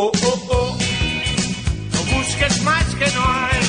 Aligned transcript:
oh, 0.00 0.12
oh, 0.24 0.46
oh. 0.50 0.78
No 1.92 2.16
busques 2.16 2.62
más 2.62 2.84
que 2.94 3.06
no 3.12 3.22
hay. 3.22 3.66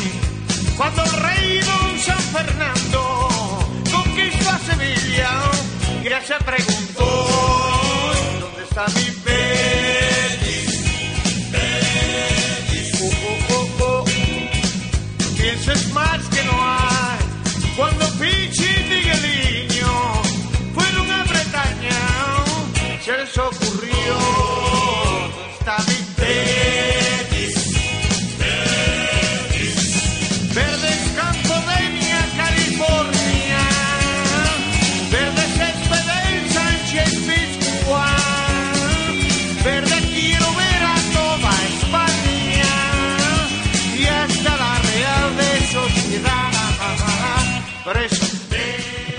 Cuando 0.77 1.03
el 1.03 1.11
rey 1.11 1.59
don 1.59 1.99
San 1.99 2.23
Fernando 2.35 3.29
conquistó 3.91 4.49
a 4.49 4.59
Sevilla, 4.59 5.29
Gracia 6.03 6.37
preguntó, 6.39 7.05
¿dónde 8.39 8.63
está 8.63 8.85
mi 8.95 9.20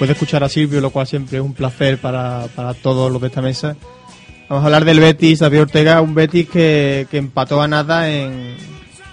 Después 0.03 0.19
de 0.19 0.25
escuchar 0.25 0.42
a 0.42 0.48
Silvio, 0.48 0.81
lo 0.81 0.91
cual 0.91 1.06
siempre 1.06 1.39
es 1.39 1.45
un 1.45 1.55
placer 1.55 1.97
para, 1.98 2.48
para 2.56 2.75
todos 2.75 3.08
los 3.12 3.22
de 3.22 3.28
esta 3.28 3.41
mesa, 3.41 3.77
vamos 4.48 4.64
a 4.64 4.67
hablar 4.67 4.84
del 4.84 4.98
Betis, 4.98 5.39
David 5.39 5.61
Ortega, 5.61 6.00
un 6.00 6.12
Betis 6.12 6.48
que, 6.48 7.06
que 7.09 7.19
empató 7.19 7.62
a 7.62 7.69
nada 7.69 8.11
en, 8.11 8.56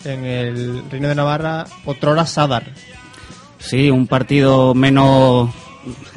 en 0.04 0.26
el 0.26 0.90
Reino 0.90 1.08
de 1.08 1.14
Navarra, 1.14 1.68
otrora 1.86 2.26
Sadar. 2.26 2.64
Sí, 3.60 3.92
un 3.92 4.08
partido 4.08 4.74
menos, 4.74 5.52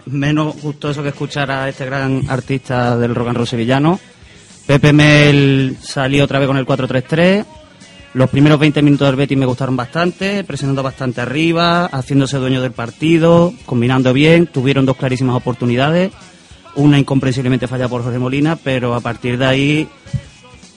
menos 0.06 0.58
gustoso 0.62 1.02
que 1.02 1.10
escuchar 1.10 1.50
a 1.50 1.68
este 1.68 1.84
gran 1.84 2.22
artista 2.30 2.96
del 2.96 3.14
rock 3.14 3.28
and 3.28 3.36
roll 3.36 3.46
sevillano. 3.46 4.00
Pepe 4.66 4.94
Mel 4.94 5.76
salió 5.82 6.24
otra 6.24 6.38
vez 6.38 6.48
con 6.48 6.56
el 6.56 6.64
4-3-3. 6.64 7.44
Los 8.14 8.28
primeros 8.28 8.58
20 8.58 8.82
minutos 8.82 9.08
del 9.08 9.16
Betis 9.16 9.38
me 9.38 9.46
gustaron 9.46 9.74
bastante, 9.74 10.44
presionando 10.44 10.82
bastante 10.82 11.22
arriba, 11.22 11.86
haciéndose 11.86 12.36
dueño 12.36 12.60
del 12.60 12.72
partido, 12.72 13.54
combinando 13.64 14.12
bien, 14.12 14.46
tuvieron 14.46 14.84
dos 14.84 14.98
clarísimas 14.98 15.34
oportunidades, 15.34 16.12
una 16.74 16.98
incomprensiblemente 16.98 17.66
fallada 17.66 17.88
por 17.88 18.02
Jorge 18.02 18.18
Molina, 18.18 18.56
pero 18.56 18.94
a 18.94 19.00
partir 19.00 19.38
de 19.38 19.46
ahí 19.46 19.88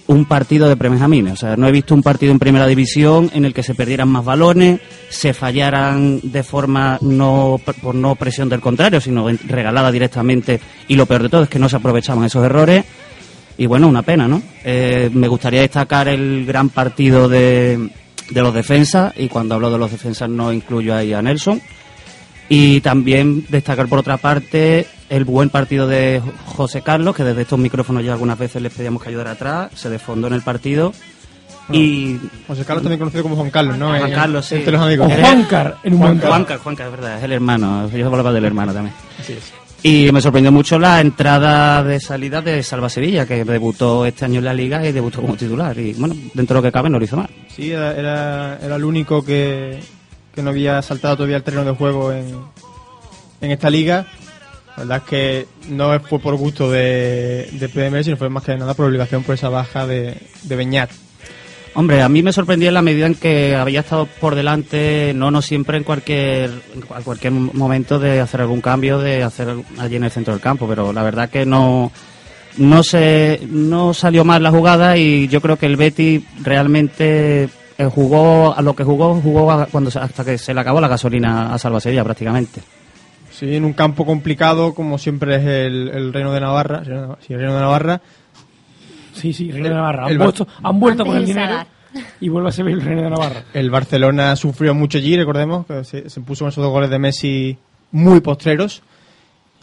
un 0.07 0.25
partido 0.25 0.69
de 0.69 0.77
premijamines. 0.77 1.33
O 1.33 1.35
sea, 1.35 1.57
no 1.57 1.67
he 1.67 1.71
visto 1.71 1.93
un 1.93 2.03
partido 2.03 2.31
en 2.31 2.39
primera 2.39 2.67
división 2.67 3.29
en 3.33 3.43
el 3.43 3.53
que 3.53 3.63
se 3.63 3.75
perdieran 3.75 4.07
más 4.07 4.23
balones, 4.23 4.79
se 5.09 5.33
fallaran 5.33 6.19
de 6.23 6.43
forma 6.43 6.97
no 7.01 7.59
por 7.81 7.95
no 7.95 8.15
presión 8.15 8.47
del 8.47 8.61
contrario, 8.61 9.01
sino 9.01 9.27
regalada 9.47 9.91
directamente. 9.91 10.59
Y 10.87 10.95
lo 10.95 11.05
peor 11.05 11.23
de 11.23 11.29
todo 11.29 11.43
es 11.43 11.49
que 11.49 11.59
no 11.59 11.67
se 11.67 11.75
aprovechaban 11.75 12.23
esos 12.23 12.45
errores. 12.45 12.85
Y 13.57 13.65
bueno, 13.67 13.87
una 13.87 14.01
pena, 14.01 14.27
¿no? 14.27 14.41
Eh, 14.63 15.09
me 15.13 15.27
gustaría 15.27 15.61
destacar 15.61 16.07
el 16.07 16.45
gran 16.45 16.69
partido 16.69 17.29
de, 17.29 17.89
de 18.29 18.41
los 18.41 18.53
defensas, 18.53 19.13
y 19.15 19.29
cuando 19.29 19.55
hablo 19.55 19.71
de 19.71 19.77
los 19.77 19.91
defensas 19.91 20.29
no 20.29 20.51
incluyo 20.51 20.95
ahí 20.95 21.13
a 21.13 21.21
Nelson. 21.21 21.61
Y 22.49 22.81
también 22.81 23.45
destacar 23.49 23.87
por 23.87 23.99
otra 23.99 24.17
parte 24.17 24.85
el 25.09 25.23
buen 25.23 25.49
partido 25.49 25.87
de 25.87 26.21
José 26.45 26.81
Carlos, 26.81 27.15
que 27.15 27.23
desde 27.23 27.43
estos 27.43 27.59
micrófonos 27.59 28.03
ya 28.03 28.13
algunas 28.13 28.37
veces 28.37 28.61
les 28.61 28.73
pedíamos 28.73 29.01
que 29.01 29.09
ayudara 29.09 29.31
atrás, 29.31 29.71
se 29.75 29.89
desfondó 29.89 30.27
en 30.27 30.33
el 30.33 30.41
partido. 30.41 30.93
y 31.71 32.17
José 32.47 32.63
Carlos 32.65 32.83
también 32.83 32.99
conocido 32.99 33.23
como 33.23 33.35
Juan 33.35 33.49
Carlos, 33.49 33.77
¿no? 33.77 33.87
Juan 33.89 34.11
Carlos, 34.11 34.45
sí. 34.45 34.55
Entre 34.55 34.73
los 34.73 34.81
amigos. 34.81 35.11
Juancar, 35.11 35.77
en 35.83 35.93
un 35.93 35.99
momento. 35.99 36.27
Juanca, 36.27 36.57
Juanca, 36.59 36.85
es 36.85 36.91
verdad, 36.91 37.17
es 37.17 37.23
el 37.23 37.31
hermano, 37.31 37.89
yo 37.89 38.05
hablaba 38.05 38.31
del 38.31 38.45
hermano 38.45 38.73
también. 38.73 38.95
Así 39.19 39.33
es. 39.33 39.64
Y 39.87 40.11
me 40.11 40.19
sorprendió 40.19 40.51
mucho 40.51 40.79
la 40.79 40.99
entrada 40.99 41.83
de 41.83 41.99
salida 41.99 42.41
de 42.41 42.63
Salva 42.63 42.89
Sevilla, 42.89 43.27
que 43.27 43.45
debutó 43.45 44.03
este 44.03 44.25
año 44.25 44.39
en 44.39 44.45
la 44.45 44.53
liga 44.55 44.83
y 44.83 44.91
debutó 44.91 45.21
como 45.21 45.37
titular. 45.37 45.77
Y 45.77 45.93
bueno, 45.93 46.15
dentro 46.33 46.55
de 46.55 46.61
lo 46.61 46.63
que 46.63 46.71
cabe 46.71 46.89
no 46.89 46.97
lo 46.97 47.05
hizo 47.05 47.17
mal. 47.17 47.29
Sí, 47.55 47.71
era, 47.71 47.95
era, 47.95 48.75
el 48.75 48.83
único 48.83 49.23
que, 49.23 49.79
que 50.33 50.41
no 50.41 50.49
había 50.49 50.81
saltado 50.81 51.17
todavía 51.17 51.37
el 51.37 51.43
terreno 51.43 51.65
de 51.65 51.75
juego 51.75 52.11
en, 52.11 52.35
en 53.41 53.51
esta 53.51 53.69
liga. 53.69 54.07
La 54.69 54.85
verdad 54.85 54.97
es 54.97 55.03
que 55.03 55.47
no 55.69 55.99
fue 55.99 56.17
por 56.17 56.35
gusto 56.35 56.71
de, 56.71 57.47
de 57.51 57.69
PDM, 57.69 58.03
sino 58.03 58.17
fue 58.17 58.27
más 58.27 58.41
que 58.41 58.57
nada 58.57 58.73
por 58.73 58.87
obligación 58.87 59.21
por 59.21 59.35
esa 59.35 59.49
baja 59.49 59.85
de, 59.85 60.17
de 60.41 60.55
Beñat. 60.55 60.89
Hombre, 61.77 62.01
a 62.01 62.07
mí 62.09 62.23
me 62.23 62.31
sorprendía 62.31 62.69
en 62.69 62.73
la 62.73 62.81
medida 62.81 63.05
en 63.05 63.15
que 63.15 63.53
había 63.53 63.81
estado 63.81 64.05
por 64.05 64.33
delante, 64.33 65.11
no 65.13 65.29
no 65.29 65.41
siempre 65.41 65.77
en 65.77 65.83
cualquier 65.83 66.49
en 66.73 66.81
cual- 66.81 67.03
cualquier 67.03 67.33
momento 67.33 67.99
de 67.99 68.21
hacer 68.21 68.39
algún 68.41 68.61
cambio, 68.61 68.97
de 68.99 69.23
hacer 69.23 69.49
allí 69.77 69.97
en 69.97 70.05
el 70.05 70.11
centro 70.11 70.33
del 70.33 70.41
campo, 70.41 70.67
pero 70.69 70.93
la 70.93 71.03
verdad 71.03 71.29
que 71.29 71.45
no 71.45 71.91
no 72.57 72.81
se 72.83 73.41
no 73.49 73.93
salió 73.93 74.23
mal 74.23 74.41
la 74.41 74.51
jugada 74.51 74.95
y 74.95 75.27
yo 75.27 75.41
creo 75.41 75.57
que 75.57 75.65
el 75.65 75.75
Betty 75.75 76.23
realmente 76.41 77.49
eh, 77.77 77.85
jugó 77.93 78.55
a 78.55 78.61
lo 78.61 78.73
que 78.73 78.85
jugó 78.85 79.19
jugó 79.21 79.67
cuando 79.69 79.91
hasta 79.99 80.23
que 80.23 80.37
se 80.37 80.53
le 80.53 80.61
acabó 80.61 80.79
la 80.79 80.87
gasolina 80.87 81.53
a 81.53 81.57
Salva 81.59 81.81
Sevilla 81.81 82.05
prácticamente. 82.05 82.61
Sí, 83.31 83.53
en 83.53 83.65
un 83.65 83.73
campo 83.73 84.05
complicado, 84.05 84.73
como 84.73 84.97
siempre 84.97 85.35
es 85.35 85.43
el, 85.43 85.89
el 85.93 86.13
Reino 86.13 86.31
de 86.31 86.39
Navarra. 86.39 86.83
Sí, 87.19 87.33
el 87.33 87.39
Reino 87.39 87.53
de 87.55 87.59
Navarra. 87.59 88.01
Sí, 89.15 89.33
sí, 89.33 89.51
Reino 89.51 89.69
de 89.69 89.75
Navarra. 89.75 90.05
Han, 90.05 90.17
vuelto, 90.17 90.47
han 90.61 90.79
vuelto 90.79 91.03
Antes 91.03 91.13
con 91.13 91.17
el 91.21 91.25
dinero 91.25 91.47
Sadar. 91.47 91.67
y 92.19 92.29
vuelve 92.29 92.49
a 92.49 92.51
ser 92.51 92.67
el 92.67 92.81
Reino 92.81 93.01
de 93.03 93.09
Navarra. 93.09 93.43
El 93.53 93.69
Barcelona 93.69 94.35
sufrió 94.35 94.73
mucho 94.75 94.97
allí, 94.97 95.15
recordemos, 95.17 95.65
que 95.65 95.83
se, 95.83 96.09
se 96.09 96.21
puso 96.21 96.45
con 96.45 96.49
esos 96.49 96.63
dos 96.63 96.71
goles 96.71 96.89
de 96.89 96.99
Messi 96.99 97.57
muy 97.91 98.19
postreros. 98.19 98.81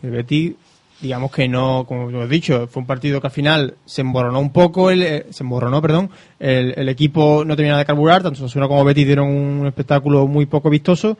El 0.03 0.11
Betis, 0.11 0.55
digamos 1.01 1.31
que 1.31 1.47
no, 1.49 1.85
como 1.87 2.09
hemos 2.11 2.29
dicho, 2.29 2.67
fue 2.69 2.81
un 2.81 2.87
partido 2.87 3.21
que 3.21 3.27
al 3.27 3.33
final 3.33 3.75
se 3.85 4.01
emborronó 4.01 4.41
un 4.41 4.51
poco, 4.53 4.91
el, 4.91 5.03
eh, 5.03 5.27
se 5.31 5.43
emborronó, 5.45 5.81
perdón, 5.83 6.11
el, 6.41 6.75
el 6.77 6.89
equipo 6.89 7.45
no 7.45 7.55
terminaba 7.55 7.81
de 7.81 7.85
carburar, 7.85 8.23
tanto 8.23 8.41
Sasuna 8.41 8.67
como 8.69 8.85
Betis 8.85 9.07
dieron 9.07 9.29
un 9.29 9.67
espectáculo 9.67 10.27
muy 10.27 10.47
poco 10.47 10.71
vistoso, 10.71 11.17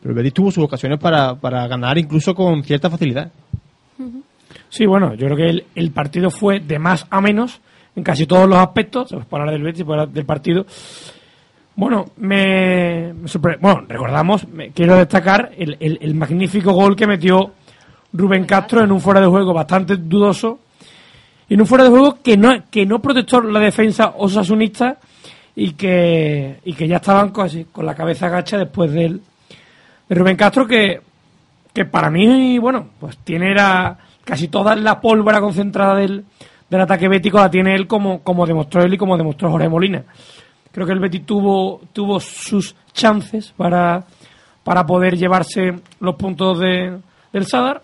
pero 0.00 0.12
el 0.12 0.16
Betis 0.16 0.34
tuvo 0.34 0.50
sus 0.50 0.64
ocasiones 0.64 0.98
para, 0.98 1.34
para 1.34 1.66
ganar 1.66 1.98
incluso 1.98 2.34
con 2.34 2.62
cierta 2.62 2.88
facilidad. 2.88 3.30
Sí, 4.74 4.86
bueno, 4.86 5.14
yo 5.14 5.26
creo 5.26 5.36
que 5.36 5.48
el, 5.50 5.64
el 5.76 5.90
partido 5.92 6.32
fue 6.32 6.58
de 6.58 6.80
más 6.80 7.06
a 7.08 7.20
menos 7.20 7.60
en 7.94 8.02
casi 8.02 8.26
todos 8.26 8.48
los 8.48 8.58
aspectos. 8.58 9.08
Se 9.08 9.16
puede 9.18 9.42
hablar 9.42 9.52
del 9.54 9.62
Betis, 9.62 9.82
hablar 9.82 10.08
del 10.08 10.26
partido. 10.26 10.66
Bueno, 11.76 12.06
me, 12.16 13.12
me 13.14 13.28
sorpre- 13.28 13.58
Bueno, 13.60 13.84
recordamos, 13.88 14.48
me- 14.48 14.70
quiero 14.70 14.96
destacar 14.96 15.52
el, 15.56 15.76
el- 15.78 15.98
el 16.00 16.14
magnífico 16.16 16.72
gol 16.72 16.96
que 16.96 17.06
metió 17.06 17.52
Rubén 18.12 18.46
Castro 18.46 18.82
en 18.82 18.90
un 18.90 19.00
fuera 19.00 19.20
de 19.20 19.28
juego 19.28 19.52
bastante 19.54 19.96
dudoso. 19.96 20.58
Y 21.48 21.54
en 21.54 21.60
un 21.60 21.66
fuera 21.68 21.84
de 21.84 21.90
juego 21.90 22.18
que 22.20 22.36
no, 22.36 22.50
que 22.68 22.84
no 22.84 22.98
protestó 23.00 23.40
la 23.42 23.60
defensa 23.60 24.14
osasunista 24.16 24.98
y 25.54 25.74
que, 25.74 26.58
y 26.64 26.72
que 26.72 26.88
ya 26.88 26.96
estaban 26.96 27.30
casi 27.30 27.66
con 27.66 27.86
la 27.86 27.94
cabeza 27.94 28.26
agacha 28.26 28.58
después 28.58 28.90
del, 28.90 29.20
de 30.08 30.14
Rubén 30.16 30.36
Castro 30.36 30.66
que, 30.66 31.00
que 31.72 31.84
para 31.84 32.10
mí, 32.10 32.58
bueno, 32.58 32.88
pues 32.98 33.18
tiene 33.18 33.54
la- 33.54 33.98
casi 34.24 34.48
toda 34.48 34.74
la 34.76 35.00
pólvora 35.00 35.40
concentrada 35.40 35.96
del, 35.96 36.24
del 36.68 36.80
ataque 36.80 37.08
bético 37.08 37.38
la 37.38 37.50
tiene 37.50 37.74
él 37.74 37.86
como, 37.86 38.22
como 38.22 38.46
demostró 38.46 38.82
él 38.82 38.94
y 38.94 38.98
como 38.98 39.16
demostró 39.16 39.50
Jorge 39.50 39.68
Molina. 39.68 40.04
Creo 40.72 40.86
que 40.86 40.92
el 40.92 40.98
Betis 40.98 41.24
tuvo, 41.24 41.82
tuvo 41.92 42.18
sus 42.18 42.74
chances 42.92 43.52
para, 43.56 44.04
para 44.64 44.84
poder 44.84 45.16
llevarse 45.16 45.72
los 46.00 46.16
puntos 46.16 46.58
de, 46.58 46.98
del 47.32 47.46
Sadar 47.46 47.82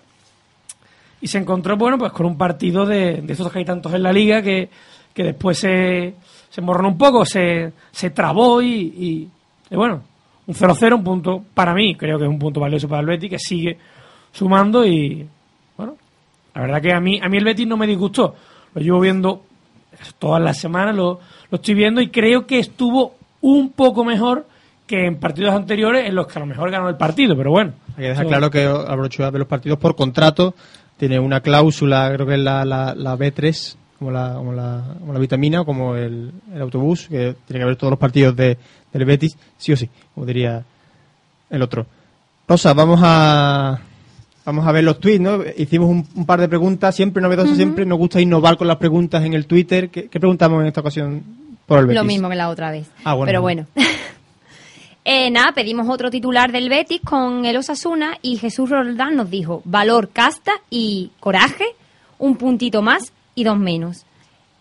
y 1.20 1.28
se 1.28 1.38
encontró, 1.38 1.76
bueno, 1.76 1.98
pues 1.98 2.10
con 2.12 2.26
un 2.26 2.36
partido 2.36 2.86
de, 2.86 3.20
de 3.22 3.32
esos 3.32 3.52
que 3.52 3.60
hay 3.60 3.64
tantos 3.64 3.94
en 3.94 4.02
la 4.02 4.12
liga 4.12 4.42
que, 4.42 4.70
que 5.14 5.22
después 5.22 5.58
se, 5.58 6.14
se 6.48 6.60
emborronó 6.60 6.88
un 6.88 6.98
poco, 6.98 7.24
se, 7.24 7.72
se 7.92 8.10
trabó 8.10 8.60
y, 8.60 9.28
y, 9.70 9.76
bueno, 9.76 10.02
un 10.46 10.54
0-0, 10.54 10.94
un 10.94 11.04
punto 11.04 11.44
para 11.54 11.74
mí, 11.74 11.94
creo 11.94 12.18
que 12.18 12.24
es 12.24 12.30
un 12.30 12.38
punto 12.38 12.58
valioso 12.58 12.88
para 12.88 13.02
el 13.02 13.06
Betis, 13.06 13.30
que 13.30 13.38
sigue 13.38 13.78
sumando 14.32 14.84
y 14.84 15.28
la 16.60 16.66
verdad 16.66 16.82
que 16.82 16.92
a 16.92 17.00
mí, 17.00 17.18
a 17.22 17.28
mí 17.28 17.38
el 17.38 17.44
Betis 17.44 17.66
no 17.66 17.78
me 17.78 17.86
disgustó. 17.86 18.34
Lo 18.74 18.82
llevo 18.82 19.00
viendo 19.00 19.42
todas 20.18 20.42
las 20.42 20.58
semanas, 20.58 20.94
lo, 20.94 21.18
lo 21.50 21.56
estoy 21.56 21.74
viendo 21.74 22.02
y 22.02 22.08
creo 22.08 22.46
que 22.46 22.58
estuvo 22.58 23.14
un 23.40 23.70
poco 23.70 24.04
mejor 24.04 24.46
que 24.86 25.06
en 25.06 25.18
partidos 25.18 25.54
anteriores 25.54 26.06
en 26.06 26.14
los 26.14 26.26
que 26.26 26.38
a 26.38 26.40
lo 26.40 26.46
mejor 26.46 26.70
ganó 26.70 26.90
el 26.90 26.96
partido, 26.96 27.34
pero 27.34 27.50
bueno. 27.50 27.72
Hay 27.96 28.02
que 28.02 28.08
dejar 28.10 28.26
claro 28.26 28.50
que 28.50 28.64
Albrocho 28.64 29.30
ve 29.30 29.38
los 29.38 29.48
partidos 29.48 29.78
por 29.78 29.96
contrato, 29.96 30.54
tiene 30.98 31.18
una 31.18 31.40
cláusula, 31.40 32.12
creo 32.12 32.26
que 32.26 32.34
es 32.34 32.40
la, 32.40 32.66
la, 32.66 32.94
la 32.94 33.16
B3, 33.16 33.76
como 33.98 34.10
la, 34.10 34.34
como 34.34 34.52
la, 34.52 34.84
como 34.98 35.12
la 35.14 35.18
vitamina 35.18 35.64
como 35.64 35.96
el, 35.96 36.30
el 36.52 36.60
autobús, 36.60 37.08
que 37.08 37.36
tiene 37.46 37.60
que 37.60 37.64
ver 37.64 37.76
todos 37.76 37.92
los 37.92 37.98
partidos 37.98 38.36
de, 38.36 38.58
del 38.92 39.04
Betis, 39.06 39.34
sí 39.56 39.72
o 39.72 39.76
sí, 39.78 39.88
como 40.14 40.26
diría 40.26 40.62
el 41.48 41.62
otro. 41.62 41.86
Rosa, 42.46 42.74
vamos 42.74 43.00
a 43.02 43.80
vamos 44.50 44.66
a 44.66 44.72
ver 44.72 44.82
los 44.82 44.98
tweets, 44.98 45.20
¿no? 45.20 45.38
Hicimos 45.56 45.88
un, 45.88 46.06
un 46.16 46.26
par 46.26 46.40
de 46.40 46.48
preguntas, 46.48 46.96
siempre 46.96 47.22
novedosas, 47.22 47.56
siempre 47.56 47.86
nos 47.86 47.98
gusta 47.98 48.20
innovar 48.20 48.56
con 48.56 48.66
las 48.66 48.78
preguntas 48.78 49.24
en 49.24 49.32
el 49.32 49.46
Twitter. 49.46 49.90
¿Qué, 49.90 50.08
qué 50.08 50.18
preguntamos 50.18 50.60
en 50.60 50.66
esta 50.66 50.80
ocasión 50.80 51.22
por 51.66 51.78
el 51.78 51.86
Betis? 51.86 52.00
Lo 52.00 52.04
mismo 52.04 52.28
que 52.28 52.34
la 52.34 52.48
otra 52.48 52.72
vez. 52.72 52.90
Ah, 53.04 53.14
bueno. 53.14 53.26
Pero 53.26 53.42
bueno. 53.42 53.66
Eh, 55.02 55.30
nada, 55.30 55.52
pedimos 55.52 55.88
otro 55.88 56.10
titular 56.10 56.52
del 56.52 56.68
Betis 56.68 57.00
con 57.00 57.46
el 57.46 57.56
Osasuna 57.56 58.18
y 58.20 58.36
Jesús 58.36 58.68
Roldán 58.68 59.16
nos 59.16 59.30
dijo 59.30 59.62
valor, 59.64 60.10
casta 60.10 60.52
y 60.68 61.10
coraje, 61.20 61.64
un 62.18 62.36
puntito 62.36 62.82
más 62.82 63.14
y 63.34 63.44
dos 63.44 63.58
menos. 63.58 64.04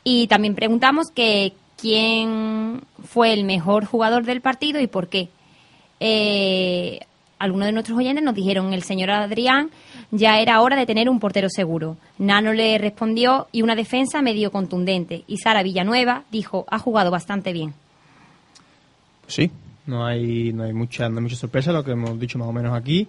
Y 0.06 0.27
también 0.27 0.56
preguntamos 0.56 1.12
que 1.12 1.51
quién 1.75 2.81
fue 3.03 3.33
el 3.33 3.44
mejor 3.44 3.83
jugador 3.83 4.24
del 4.24 4.39
partido 4.39 4.80
y 4.80 4.88
por 4.88 5.09
qué. 5.09 5.27
Eh, 6.00 7.01
algunos 7.39 7.65
de 7.68 7.71
nuestros 7.71 7.97
oyentes 7.97 8.24
nos 8.24 8.36
dijeron 8.36 8.74
el 8.74 8.83
señor 8.83 9.12
Adrián 9.12 9.71
ya 10.12 10.39
era 10.39 10.62
hora 10.62 10.75
de 10.75 10.86
tener 10.86 11.09
un 11.09 11.19
portero 11.19 11.50
seguro. 11.50 11.97
Nano 12.18 12.53
le 12.53 12.77
respondió 12.77 13.47
y 13.51 13.62
una 13.62 13.75
defensa 13.75 14.21
medio 14.21 14.51
contundente. 14.51 15.24
Y 15.27 15.38
Sara 15.38 15.63
Villanueva 15.63 16.24
dijo 16.31 16.65
ha 16.69 16.80
jugado 16.80 17.12
bastante 17.12 17.53
bien. 17.53 17.74
Sí, 19.27 19.51
no 19.86 20.06
hay, 20.06 20.51
no 20.53 20.63
hay 20.63 20.74
mucha, 20.74 21.07
no 21.09 21.18
hay 21.18 21.24
mucha 21.24 21.36
sorpresa, 21.36 21.71
lo 21.71 21.83
que 21.83 21.91
hemos 21.91 22.19
dicho 22.19 22.38
más 22.38 22.47
o 22.47 22.53
menos 22.53 22.75
aquí. 22.75 23.07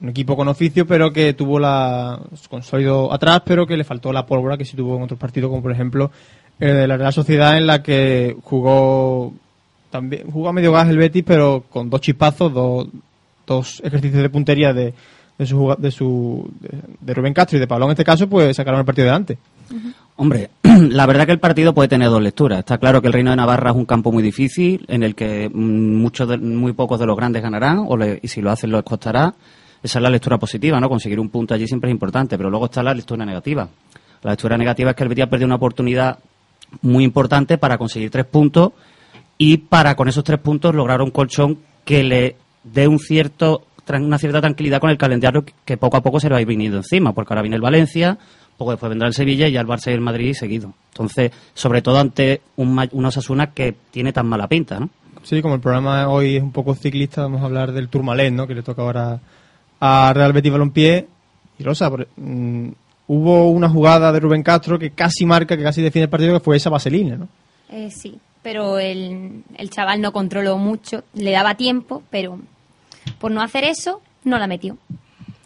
Un 0.00 0.10
equipo 0.10 0.36
con 0.36 0.48
oficio, 0.48 0.86
pero 0.86 1.12
que 1.12 1.32
tuvo 1.32 1.58
la. 1.58 2.20
con 2.50 2.62
sólido 2.62 3.12
atrás, 3.12 3.42
pero 3.44 3.66
que 3.66 3.76
le 3.76 3.84
faltó 3.84 4.12
la 4.12 4.26
pólvora 4.26 4.56
que 4.56 4.64
sí 4.64 4.76
tuvo 4.76 4.96
en 4.96 5.02
otros 5.02 5.18
partidos, 5.18 5.48
como 5.50 5.62
por 5.62 5.72
ejemplo 5.72 6.10
el 6.58 6.74
de 6.74 6.86
la 6.86 6.96
Real 6.96 7.12
Sociedad, 7.12 7.56
en 7.56 7.66
la 7.66 7.82
que 7.82 8.36
jugó. 8.42 9.32
También 9.94 10.28
jugó 10.28 10.52
medio 10.52 10.72
gas 10.72 10.88
el 10.88 10.98
Betis, 10.98 11.22
pero 11.24 11.62
con 11.70 11.88
dos 11.88 12.00
chispazos, 12.00 12.52
dos, 12.52 12.88
dos 13.46 13.80
ejercicios 13.84 14.22
de 14.22 14.28
puntería 14.28 14.72
de, 14.72 14.92
de 15.38 15.46
su, 15.46 15.72
de, 15.78 15.90
su 15.92 16.50
de, 16.58 16.78
de 17.00 17.14
Rubén 17.14 17.32
Castro 17.32 17.58
y 17.58 17.60
de 17.60 17.68
Pablo 17.68 17.84
en 17.86 17.92
este 17.92 18.02
caso, 18.04 18.28
pues 18.28 18.56
sacaron 18.56 18.80
el 18.80 18.86
partido 18.86 19.06
delante. 19.06 19.38
Hombre, 20.16 20.50
la 20.62 21.06
verdad 21.06 21.26
que 21.26 21.32
el 21.32 21.38
partido 21.38 21.72
puede 21.74 21.88
tener 21.88 22.08
dos 22.08 22.20
lecturas. 22.20 22.58
Está 22.58 22.78
claro 22.78 23.00
que 23.00 23.06
el 23.06 23.12
Reino 23.12 23.30
de 23.30 23.36
Navarra 23.36 23.70
es 23.70 23.76
un 23.76 23.84
campo 23.84 24.10
muy 24.10 24.22
difícil, 24.24 24.84
en 24.88 25.04
el 25.04 25.14
que 25.14 25.48
mm, 25.48 25.94
muchos 25.96 26.28
de- 26.28 26.38
muy 26.38 26.72
pocos 26.72 26.98
de 26.98 27.06
los 27.06 27.16
grandes 27.16 27.40
ganarán, 27.42 27.84
o 27.86 27.96
le- 27.96 28.18
y 28.20 28.26
si 28.26 28.40
lo 28.42 28.50
hacen 28.50 28.72
les 28.72 28.82
costará. 28.82 29.32
Esa 29.80 29.98
es 30.00 30.02
la 30.02 30.10
lectura 30.10 30.38
positiva, 30.38 30.80
¿no? 30.80 30.88
Conseguir 30.88 31.20
un 31.20 31.28
punto 31.28 31.54
allí 31.54 31.68
siempre 31.68 31.88
es 31.90 31.94
importante, 31.94 32.36
pero 32.36 32.50
luego 32.50 32.64
está 32.64 32.82
la 32.82 32.94
lectura 32.94 33.24
negativa. 33.24 33.68
La 34.24 34.30
lectura 34.32 34.56
negativa 34.58 34.90
es 34.90 34.96
que 34.96 35.02
el 35.04 35.08
Betis 35.08 35.24
ha 35.24 35.30
perdido 35.30 35.46
una 35.46 35.54
oportunidad 35.56 36.18
muy 36.82 37.04
importante 37.04 37.58
para 37.58 37.78
conseguir 37.78 38.10
tres 38.10 38.24
puntos 38.24 38.72
y 39.38 39.56
para 39.58 39.94
con 39.96 40.08
esos 40.08 40.24
tres 40.24 40.38
puntos 40.40 40.74
lograr 40.74 41.02
un 41.02 41.10
colchón 41.10 41.58
que 41.84 42.02
le 42.04 42.36
dé 42.62 42.88
un 42.88 42.98
cierto 42.98 43.66
una 43.86 44.16
cierta 44.18 44.40
tranquilidad 44.40 44.80
con 44.80 44.88
el 44.88 44.96
calendario 44.96 45.44
que- 45.64 45.76
poco 45.76 45.98
a 45.98 46.02
poco 46.02 46.18
se 46.18 46.28
le 46.28 46.32
va 46.32 46.38
a 46.38 46.40
ir 46.40 46.46
viniendo 46.46 46.78
encima, 46.78 47.12
porque 47.12 47.34
ahora 47.34 47.42
viene 47.42 47.56
el 47.56 47.60
Valencia, 47.62 48.16
poco 48.56 48.70
después 48.70 48.88
vendrá 48.88 49.06
el 49.08 49.12
Sevilla 49.14 49.46
y 49.46 49.52
ya 49.52 49.60
el 49.60 49.66
Barça 49.66 49.90
y 49.90 49.94
el 49.94 50.00
Madrid 50.00 50.32
seguido. 50.32 50.72
Entonces, 50.92 51.32
sobre 51.52 51.82
todo 51.82 51.98
ante 51.98 52.40
un, 52.56 52.74
Ma- 52.74 52.88
una 52.92 53.08
Osasuna 53.08 53.48
que 53.48 53.74
tiene 53.90 54.12
tan 54.14 54.26
mala 54.26 54.48
pinta, 54.48 54.80
¿no? 54.80 54.88
Sí, 55.22 55.42
como 55.42 55.56
el 55.56 55.60
programa 55.60 56.08
hoy 56.08 56.36
es 56.36 56.42
un 56.42 56.52
poco 56.52 56.74
ciclista, 56.74 57.22
vamos 57.22 57.42
a 57.42 57.44
hablar 57.44 57.72
del 57.72 57.88
Tourmalet, 57.88 58.32
¿no? 58.32 58.46
Que 58.46 58.54
le 58.54 58.62
toca 58.62 58.80
ahora 58.80 59.20
a 59.80 60.12
Real 60.14 60.32
Betis 60.32 60.52
Balompié. 60.52 61.06
Y 61.58 61.62
Rosa, 61.64 61.90
por- 61.90 62.08
mm, 62.16 62.68
hubo 63.08 63.50
una 63.50 63.68
jugada 63.68 64.10
de 64.12 64.20
Rubén 64.20 64.42
Castro 64.42 64.78
que 64.78 64.90
casi 64.92 65.26
marca, 65.26 65.56
que 65.58 65.62
casi 65.62 65.82
define 65.82 66.04
el 66.04 66.10
partido, 66.10 66.32
que 66.38 66.44
fue 66.44 66.56
esa 66.56 66.70
vaselina, 66.70 67.16
¿no? 67.16 67.28
Eh, 67.70 67.90
sí, 67.90 68.18
pero 68.44 68.78
el, 68.78 69.42
el 69.56 69.70
chaval 69.70 70.00
no 70.00 70.12
controló 70.12 70.56
mucho, 70.58 71.02
le 71.14 71.32
daba 71.32 71.56
tiempo, 71.56 72.04
pero 72.10 72.38
por 73.18 73.32
no 73.32 73.42
hacer 73.42 73.64
eso, 73.64 74.00
no 74.22 74.38
la 74.38 74.46
metió. 74.46 74.78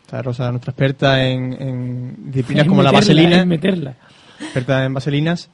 Está 0.02 0.20
Rosa, 0.20 0.50
nuestra 0.50 0.72
experta 0.72 1.24
en, 1.24 1.54
en 1.60 2.30
disciplinas 2.30 2.64
En 2.64 2.68
como 2.70 2.82
la 2.82 2.92
vaselina, 2.92 3.40
en 3.40 3.48
meterla. 3.48 3.94
experta 4.40 4.84
en 4.84 4.92
vaselinas. 4.92 5.48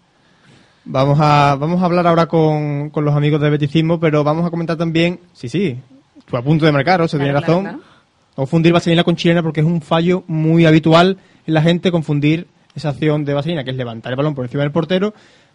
Vamos 0.86 1.18
a, 1.20 1.56
vamos 1.58 1.80
a 1.80 1.84
hablar 1.86 2.06
ahora 2.06 2.26
con, 2.26 2.90
con 2.90 3.04
los 3.04 3.14
amigos 3.14 3.40
del 3.40 3.50
beticismo, 3.52 3.98
pero 4.00 4.22
vamos 4.24 4.44
a 4.46 4.50
comentar 4.50 4.76
también, 4.76 5.18
sí, 5.32 5.48
sí, 5.48 5.78
estuve 6.18 6.38
a 6.40 6.42
punto 6.42 6.66
de 6.66 6.72
marcar, 6.72 7.00
Rosa, 7.00 7.16
Claro, 7.16 7.24
tiene 7.32 7.38
claro, 7.46 7.62
razón. 7.62 7.78
claro. 7.78 7.94
Confundir 8.34 8.72
vaselina 8.72 9.04
con 9.04 9.14
chilena 9.16 9.42
porque 9.42 9.60
es 9.60 9.66
un 9.66 9.80
fallo 9.80 10.24
muy 10.26 10.66
habitual 10.66 11.18
en 11.46 11.54
la 11.54 11.62
gente 11.62 11.90
confundir 11.92 12.48
esa 12.74 12.88
acción 12.88 13.24
de 13.24 13.32
vaselina, 13.32 13.62
que 13.64 13.70
es 13.70 13.76
levantar 13.76 14.12
el 14.12 14.16
balón 14.16 14.34
por 14.34 14.44
encima 14.44 14.62
del 14.64 14.72
portero, 14.72 15.14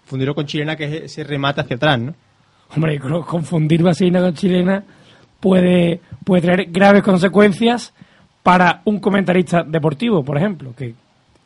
confundirlo 0.10 0.34
con 0.34 0.46
chilena, 0.48 0.76
que 0.76 0.86
es 0.86 1.04
ese 1.04 1.24
remate 1.24 1.62
hacia 1.62 1.76
atrás, 1.76 2.00
¿no? 2.00 2.16
Hombre, 2.76 3.00
co- 3.00 3.24
confundir 3.26 3.84
vaselina 3.84 4.20
con 4.22 4.34
chilena 4.34 4.84
puede, 5.40 6.02
puede 6.26 6.42
traer 6.42 6.66
graves 6.72 7.04
consecuencias 7.04 7.94
para 8.42 8.82
un 8.86 9.00
comentarista 9.00 9.64
deportivo, 9.64 10.24
por 10.24 10.38
ejemplo, 10.38 10.74
que 10.76 10.96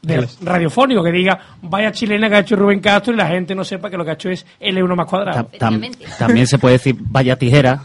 de 0.01 0.27
radiofónico, 0.41 1.03
que 1.03 1.11
diga, 1.11 1.37
vaya 1.61 1.91
chilena 1.91 2.29
que 2.29 2.35
ha 2.35 2.39
hecho 2.39 2.55
Rubén 2.55 2.79
Castro 2.79 3.13
y 3.13 3.17
la 3.17 3.27
gente 3.27 3.53
no 3.53 3.63
sepa 3.65 3.89
que 3.89 3.97
lo 3.97 4.03
que 4.05 4.11
ha 4.11 4.13
hecho 4.13 4.29
es 4.29 4.45
L1 4.61 4.95
más 4.95 5.05
Ta- 5.05 5.09
cuadrado. 5.09 5.49
tam- 5.59 6.17
también 6.17 6.47
se 6.47 6.57
puede 6.57 6.73
decir 6.75 6.95
vaya 6.99 7.37
tijera, 7.37 7.81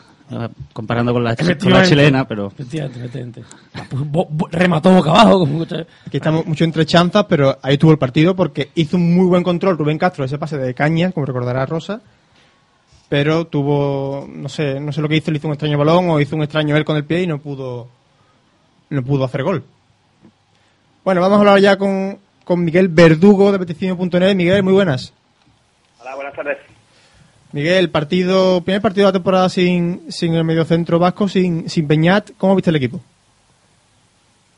comparando 0.72 1.12
con 1.12 1.24
la, 1.24 1.34
con 1.36 1.46
la 1.72 1.84
chilena, 1.84 2.26
pero 2.28 2.48
Efectivamente, 2.48 2.98
efectivamente. 2.98 3.42
Ah, 3.74 3.84
pues, 3.88 4.02
bo- 4.10 4.26
bo- 4.30 4.48
remató 4.50 4.90
boca 4.92 5.10
abajo. 5.10 5.40
Como 5.40 5.62
Aquí 5.62 6.16
estamos 6.16 6.44
mucho 6.46 6.64
entre 6.64 6.84
chanzas, 6.86 7.24
pero 7.28 7.58
ahí 7.62 7.74
estuvo 7.74 7.92
el 7.92 7.98
partido 7.98 8.34
porque 8.36 8.70
hizo 8.74 8.96
un 8.96 9.14
muy 9.14 9.26
buen 9.26 9.42
control 9.42 9.78
Rubén 9.78 9.98
Castro, 9.98 10.24
ese 10.24 10.38
pase 10.38 10.58
de 10.58 10.74
cañas, 10.74 11.12
como 11.14 11.26
recordará 11.26 11.64
Rosa, 11.66 12.00
pero 13.08 13.46
tuvo, 13.46 14.26
no 14.28 14.48
sé, 14.48 14.78
no 14.80 14.92
sé 14.92 15.00
lo 15.00 15.08
que 15.08 15.16
hizo, 15.16 15.30
le 15.30 15.38
hizo 15.38 15.48
un 15.48 15.54
extraño 15.54 15.78
balón 15.78 16.10
o 16.10 16.20
hizo 16.20 16.36
un 16.36 16.42
extraño 16.42 16.76
él 16.76 16.84
con 16.84 16.96
el 16.96 17.04
pie 17.04 17.22
y 17.22 17.26
no 17.26 17.38
pudo, 17.38 17.88
no 18.90 19.02
pudo 19.02 19.24
hacer 19.24 19.42
gol. 19.42 19.64
Bueno, 21.04 21.20
vamos 21.22 21.36
a 21.36 21.40
hablar 21.40 21.58
ya 21.60 21.78
con, 21.78 22.18
con 22.44 22.62
Miguel 22.62 22.88
Verdugo 22.88 23.50
de 23.50 23.58
peticiones.net. 23.58 24.34
Miguel, 24.34 24.62
muy 24.62 24.74
buenas. 24.74 25.14
Hola, 26.00 26.14
buenas 26.16 26.34
tardes. 26.34 26.58
Miguel, 27.52 27.90
partido, 27.90 28.62
primer 28.62 28.82
partido 28.82 29.06
de 29.06 29.12
la 29.12 29.18
temporada 29.18 29.48
sin, 29.48 30.12
sin 30.12 30.34
el 30.34 30.44
mediocentro 30.44 30.98
vasco, 30.98 31.28
sin, 31.28 31.68
sin 31.70 31.88
Peñat, 31.88 32.30
¿cómo 32.36 32.54
viste 32.54 32.70
el 32.70 32.76
equipo? 32.76 33.00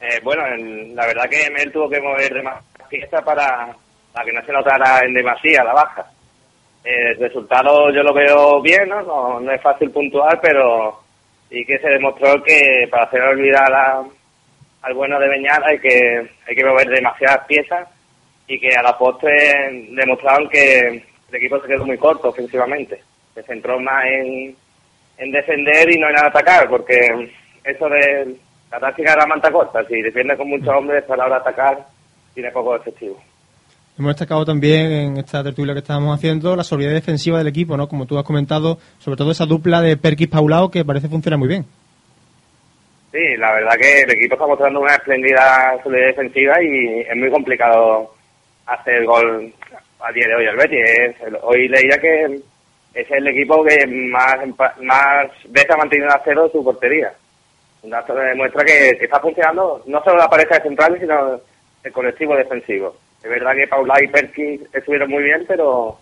Eh, 0.00 0.20
bueno, 0.24 0.42
la 0.94 1.06
verdad 1.06 1.28
que 1.28 1.50
Mel 1.50 1.70
tuvo 1.70 1.88
que 1.88 2.00
mover 2.00 2.34
de 2.34 2.42
más 2.42 2.64
pieza 2.88 3.22
para, 3.22 3.68
para 4.12 4.24
que 4.24 4.32
no 4.32 4.44
se 4.44 4.52
notara 4.52 5.00
en 5.04 5.14
demasía 5.14 5.62
la 5.62 5.72
baja. 5.72 6.06
Eh, 6.82 7.12
el 7.12 7.18
resultado 7.18 7.92
yo 7.92 8.02
lo 8.02 8.12
veo 8.12 8.60
bien, 8.60 8.88
¿no? 8.88 9.38
No, 9.38 9.52
es 9.52 9.62
fácil 9.62 9.90
puntuar, 9.90 10.40
pero 10.40 11.00
sí 11.48 11.64
que 11.64 11.78
se 11.78 11.90
demostró 11.90 12.42
que 12.42 12.88
para 12.90 13.04
hacer 13.04 13.20
olvidar 13.22 13.72
al 14.82 14.94
bueno 14.94 15.20
de 15.20 15.28
Beñat 15.28 15.62
hay 15.64 15.78
que, 15.78 16.28
hay 16.48 16.56
que 16.56 16.64
mover 16.64 16.88
demasiadas 16.88 17.46
piezas 17.46 17.88
y 18.48 18.58
que 18.58 18.74
a 18.74 18.82
la 18.82 18.98
postre 18.98 19.86
demostraron 19.90 20.48
que 20.48 21.04
el 21.30 21.36
equipo 21.36 21.60
se 21.60 21.68
quedó 21.68 21.84
muy 21.84 21.96
corto 21.96 22.28
ofensivamente. 22.28 23.00
Se 23.34 23.42
centró 23.42 23.78
más 23.80 24.04
en, 24.06 24.54
en 25.18 25.30
defender 25.30 25.90
y 25.92 25.98
no 25.98 26.08
en 26.08 26.18
atacar, 26.18 26.68
porque 26.68 27.30
eso 27.64 27.88
de 27.88 28.36
la 28.70 28.80
táctica 28.80 29.12
de 29.12 29.18
la 29.18 29.26
manta 29.26 29.50
corta, 29.50 29.84
si 29.86 30.00
defiende 30.00 30.36
con 30.36 30.48
muchos 30.48 30.68
hombres 30.68 31.08
a 31.08 31.16
la 31.16 31.26
hora 31.26 31.36
de 31.36 31.40
atacar, 31.40 31.86
tiene 32.34 32.50
poco 32.50 32.76
efectivo. 32.76 33.20
Hemos 33.98 34.12
destacado 34.12 34.44
también 34.44 34.92
en 34.92 35.16
esta 35.18 35.42
tertulia 35.42 35.74
que 35.74 35.80
estábamos 35.80 36.16
haciendo 36.16 36.56
la 36.56 36.64
solidez 36.64 36.94
defensiva 36.94 37.38
del 37.38 37.48
equipo, 37.48 37.76
¿no? 37.76 37.88
Como 37.88 38.06
tú 38.06 38.18
has 38.18 38.24
comentado, 38.24 38.78
sobre 38.98 39.16
todo 39.16 39.30
esa 39.30 39.46
dupla 39.46 39.80
de 39.80 39.96
Perkis 39.96 40.28
Paulao 40.28 40.70
que 40.70 40.84
parece 40.84 41.08
funcionar 41.08 41.38
muy 41.38 41.48
bien. 41.48 41.66
Sí, 43.12 43.36
la 43.36 43.52
verdad 43.52 43.74
que 43.78 44.02
el 44.02 44.10
equipo 44.12 44.34
está 44.34 44.46
mostrando 44.46 44.80
una 44.80 44.94
espléndida 44.94 45.76
solidez 45.82 46.16
defensiva 46.16 46.62
y 46.62 47.00
es 47.00 47.16
muy 47.16 47.30
complicado 47.30 48.14
hacer 48.66 49.04
gol 49.04 49.52
a 50.02 50.12
día 50.12 50.26
de 50.28 50.34
hoy 50.34 50.46
al 50.46 50.56
Betis. 50.56 50.78
Es- 50.80 51.20
el- 51.26 51.38
hoy 51.42 51.68
leía 51.68 51.98
que 51.98 52.40
es 52.94 53.10
el 53.10 53.26
equipo 53.28 53.64
que 53.64 53.86
más 53.86 54.36
más 54.82 55.26
veces 55.48 55.70
ha 55.70 55.76
mantenido 55.76 56.08
a 56.08 56.20
cero 56.24 56.48
su 56.52 56.64
portería. 56.64 57.12
Un 57.82 57.90
dato 57.90 58.14
que 58.14 58.20
demuestra 58.20 58.64
que, 58.64 58.90
está 59.00 59.20
funcionando 59.20 59.82
no 59.86 60.02
solo 60.04 60.18
la 60.18 60.28
pareja 60.28 60.56
de 60.56 60.62
centrales, 60.62 61.00
sino 61.00 61.40
el 61.82 61.92
colectivo 61.92 62.36
defensivo. 62.36 62.96
Es 63.22 63.30
verdad 63.30 63.52
que 63.54 63.66
Paula 63.68 63.94
y 64.02 64.08
Perkins 64.08 64.62
estuvieron 64.74 65.10
muy 65.10 65.22
bien, 65.22 65.44
pero 65.46 65.98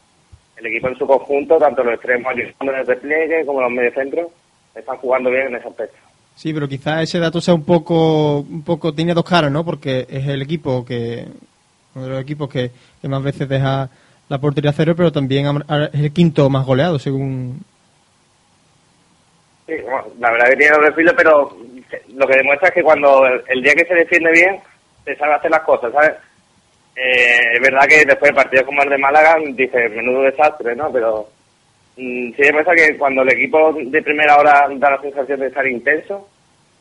el 0.57 0.67
equipo 0.67 0.89
en 0.89 0.97
su 0.97 1.07
conjunto, 1.07 1.57
tanto 1.59 1.85
los 1.85 1.95
extremos 1.95 2.33
en 2.35 2.69
el 2.75 2.87
despliegue 2.87 3.45
como 3.47 3.61
los 3.61 3.71
mediocentros, 3.71 4.29
están 4.75 4.97
jugando 4.97 5.31
bien 5.31 5.49
en 5.49 5.57
ese 5.57 5.69
aspecto. 5.69 5.97
Sí, 6.35 6.53
pero 6.53 6.69
quizás 6.69 7.03
ese 7.03 7.19
dato 7.19 7.41
sea 7.41 7.55
un 7.55 7.65
poco, 7.65 8.39
un 8.41 8.63
poco 8.65 8.93
tiene 8.95 9.15
dos 9.15 9.25
caras, 9.25 9.51
¿no? 9.51 9.65
Porque 9.65 10.07
es 10.09 10.27
el 10.29 10.43
equipo 10.43 10.85
que, 10.85 11.27
uno 11.99 12.07
de 12.07 12.15
los 12.15 12.23
equipos 12.23 12.49
que, 12.49 12.71
más 13.03 13.23
veces 13.23 13.49
deja 13.49 13.89
la 14.29 14.39
portería 14.39 14.73
cero, 14.73 14.95
pero 14.97 15.13
también 15.13 15.47
es 15.93 16.01
el 16.01 16.13
quinto 16.13 16.49
más 16.51 16.65
goleado, 16.67 16.99
según. 16.99 17.61
Sí, 19.67 19.75
bueno, 19.83 20.05
la 20.19 20.31
verdad 20.31 20.49
que 20.49 20.57
tiene 20.57 20.77
doble 20.77 20.93
filo, 20.93 21.13
pero 21.17 21.57
lo 22.15 22.27
que 22.27 22.37
demuestra 22.37 22.69
es 22.69 22.75
que 22.75 22.83
cuando 22.83 23.27
el, 23.27 23.63
día 23.63 23.75
que 23.75 23.87
se 23.87 23.95
defiende 23.95 24.31
bien, 24.33 24.61
se 25.05 25.17
sabe 25.17 25.35
hacer 25.35 25.51
las 25.51 25.63
cosas, 25.63 25.93
¿sabes? 25.93 26.13
Eh, 26.97 27.55
es 27.55 27.61
verdad 27.61 27.87
que 27.87 28.05
después 28.05 28.31
de 28.31 28.35
partidos 28.35 28.67
como 28.67 28.83
el 28.83 28.91
de 28.91 28.99
Málaga, 28.99 29.37
dice, 29.53 29.89
menudo 29.89 30.23
desastre, 30.23 30.75
¿no? 30.75 30.91
Pero 30.93 31.29
mm, 31.97 32.33
sí 32.33 32.43
demuestra 32.43 32.75
que 32.75 32.97
cuando 32.99 33.23
el 33.23 33.31
equipo 33.31 33.73
de 33.73 34.03
primera 34.03 34.37
hora 34.37 34.69
da 34.77 34.91
la 34.91 35.01
sensación 35.01 35.41
de 35.41 35.47
estar 35.47 35.67
intenso, 35.67 36.29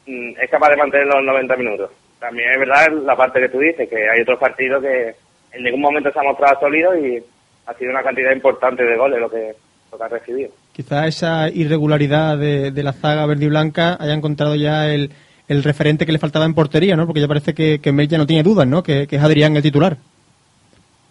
mm, 0.06 0.32
es 0.42 0.50
capaz 0.50 0.70
de 0.70 0.78
mantener 0.78 1.08
los 1.08 1.24
90 1.24 1.56
minutos. 1.56 1.92
También 2.20 2.52
es 2.52 2.60
verdad 2.60 2.92
la 3.06 3.16
parte 3.16 3.40
que 3.40 3.50
tú 3.50 3.60
dices, 3.60 3.88
que 3.90 4.10
hay 4.10 4.22
otros 4.22 4.40
partidos 4.40 4.82
que 4.82 5.16
en 5.52 5.64
ningún 5.64 5.82
momento 5.82 6.12
se 6.12 6.20
ha 6.20 6.24
mostrado 6.24 6.60
sólido 6.60 6.98
y 6.98 7.24
ha 7.66 7.74
sido 7.74 7.92
una 7.92 8.04
cantidad 8.04 8.32
importante 8.32 8.84
de 8.84 8.98
goles 8.98 9.20
lo 9.20 9.30
que, 9.30 9.54
lo 9.92 9.98
que 9.98 10.04
ha 10.04 10.08
recibido. 10.08 10.50
Quizás 10.74 11.08
esa 11.08 11.50
irregularidad 11.50 12.38
de, 12.38 12.72
de 12.72 12.84
la 12.84 12.94
zaga 12.94 13.26
verde 13.26 13.46
y 13.46 13.50
blanca 13.50 13.98
haya 14.00 14.14
encontrado 14.14 14.56
ya 14.56 14.88
el, 14.88 15.12
el 15.48 15.64
referente 15.64 16.06
que 16.06 16.12
le 16.12 16.20
faltaba 16.20 16.46
en 16.46 16.54
portería, 16.54 16.96
¿no? 16.96 17.06
Porque 17.06 17.22
ya 17.22 17.28
parece 17.28 17.54
que, 17.54 17.80
que 17.80 17.92
Mel 17.92 18.08
ya 18.08 18.18
no 18.18 18.28
tiene 18.28 18.44
dudas, 18.44 18.68
¿no? 18.68 18.84
Que, 18.84 19.08
que, 19.08 19.16
es 19.16 19.24
Adrián 19.24 19.56
el 19.56 19.64
titular. 19.64 19.98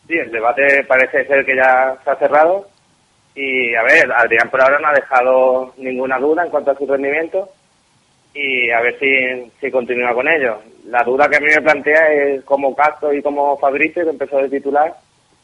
Sí, 0.06 0.14
el 0.14 0.30
debate 0.30 0.84
parece 0.84 1.24
ser 1.26 1.44
que 1.44 1.56
ya 1.56 1.96
se 2.04 2.10
ha 2.10 2.16
cerrado. 2.16 2.68
Y 3.34 3.74
a 3.74 3.82
ver, 3.82 4.10
Adrián 4.12 4.48
por 4.50 4.62
ahora 4.62 4.78
no 4.78 4.88
ha 4.88 4.94
dejado 4.94 5.74
ninguna 5.78 6.18
duda 6.18 6.44
en 6.44 6.50
cuanto 6.50 6.70
a 6.70 6.76
su 6.76 6.86
rendimiento. 6.86 7.48
Y 8.34 8.70
a 8.70 8.80
ver 8.80 8.98
si, 8.98 9.50
si 9.60 9.70
continúa 9.70 10.14
con 10.14 10.28
ello. 10.28 10.58
La 10.88 11.02
duda 11.02 11.28
que 11.28 11.36
a 11.36 11.40
mí 11.40 11.46
me 11.54 11.62
plantea 11.62 12.12
es 12.12 12.44
cómo 12.44 12.74
Castro 12.74 13.12
y 13.12 13.22
cómo 13.22 13.58
Fabricio, 13.58 14.04
que 14.04 14.10
empezó 14.10 14.38
de 14.38 14.48
titular, 14.48 14.94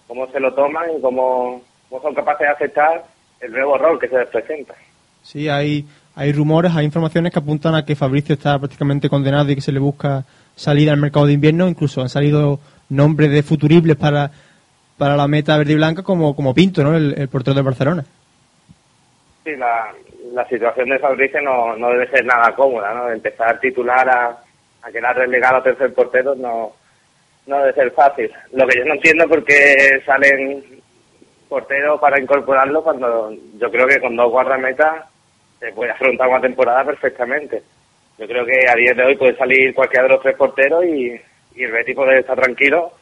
cómo 0.07 0.31
se 0.31 0.39
lo 0.39 0.55
toman 0.55 0.85
y 0.97 1.01
cómo, 1.01 1.63
cómo 1.89 2.03
son 2.03 2.15
capaces 2.15 2.47
de 2.47 2.53
aceptar 2.53 3.05
el 3.41 3.53
nuevo 3.53 3.77
rol 3.77 3.99
que 3.99 4.09
se 4.09 4.19
les 4.19 4.29
presenta. 4.29 4.75
Sí, 5.23 5.49
hay, 5.49 5.85
hay 6.15 6.33
rumores, 6.33 6.73
hay 6.77 6.85
informaciones 6.85 7.33
que 7.33 7.41
apuntan 7.41 7.75
a 7.75 7.85
que 7.85 7.97
Fabricio 7.97 8.35
está 8.35 8.59
prácticamente 8.59 9.09
condenado 9.09 9.51
y 9.51 9.57
que 9.57 9.61
se 9.61 9.73
le 9.73 9.81
busca 9.81 10.25
salir 10.55 10.91
al 10.91 10.99
mercado 10.99 11.27
de 11.27 11.33
invierno. 11.33 11.69
Incluso 11.69 12.03
han 12.03 12.09
salido 12.09 12.61
nombres 12.89 13.31
de 13.31 13.43
futuribles 13.43 13.97
para, 13.97 14.31
para 14.97 15.17
la 15.17 15.27
meta 15.27 15.57
verde 15.57 15.73
y 15.73 15.77
blanca 15.77 16.03
como, 16.03 16.37
como 16.37 16.55
Pinto, 16.55 16.85
¿no? 16.85 16.97
el, 16.97 17.15
el 17.19 17.29
portero 17.29 17.57
de 17.57 17.63
Barcelona. 17.63 18.05
Sí, 19.45 19.57
la, 19.57 19.93
la 20.33 20.47
situación 20.49 20.89
de 20.89 21.01
Fabricio 21.01 21.41
no, 21.43 21.77
no 21.77 21.89
debe 21.89 22.09
ser 22.11 22.25
nada 22.25 22.55
cómoda, 22.55 22.95
¿no? 22.95 23.11
Empezar 23.11 23.59
titular 23.59 24.09
a, 24.09 24.39
a 24.83 24.91
quedar 24.91 25.17
relegado 25.17 25.57
a 25.57 25.63
tercer 25.63 25.93
portero 25.95 26.35
no, 26.35 26.73
no 27.47 27.59
debe 27.59 27.73
ser 27.73 27.91
fácil. 27.93 28.31
Lo 28.53 28.67
que 28.67 28.79
yo 28.79 28.85
no 28.85 28.95
entiendo 28.95 29.25
es 29.25 29.31
por 29.31 29.45
qué 29.45 30.03
salen 30.05 30.65
porteros 31.49 32.01
para 32.01 32.21
incorporarlo 32.21 32.83
cuando 32.83 33.33
yo 33.59 33.71
creo 33.71 33.87
que 33.87 34.01
con 34.01 34.17
dos 34.17 34.31
guardametas 34.31 35.05
se 35.61 35.73
puede 35.73 35.93
afrontar 35.93 36.29
una 36.29 36.41
temporada 36.41 36.85
perfectamente. 36.85 37.63
Yo 38.19 38.27
creo 38.27 38.45
que 38.45 38.69
a 38.69 38.75
día 38.75 38.95
de 38.95 39.05
hoy 39.05 39.17
puede 39.17 39.37
salir 39.37 39.75
cualquiera 39.75 40.05
de 40.05 40.15
los 40.15 40.23
tres 40.23 40.37
porteros 40.37 40.85
y, 40.85 41.13
y 41.55 41.63
el 41.63 41.73
Betis 41.73 41.95
puede 41.95 42.21
estar 42.21 42.37
tranquilo 42.37 42.93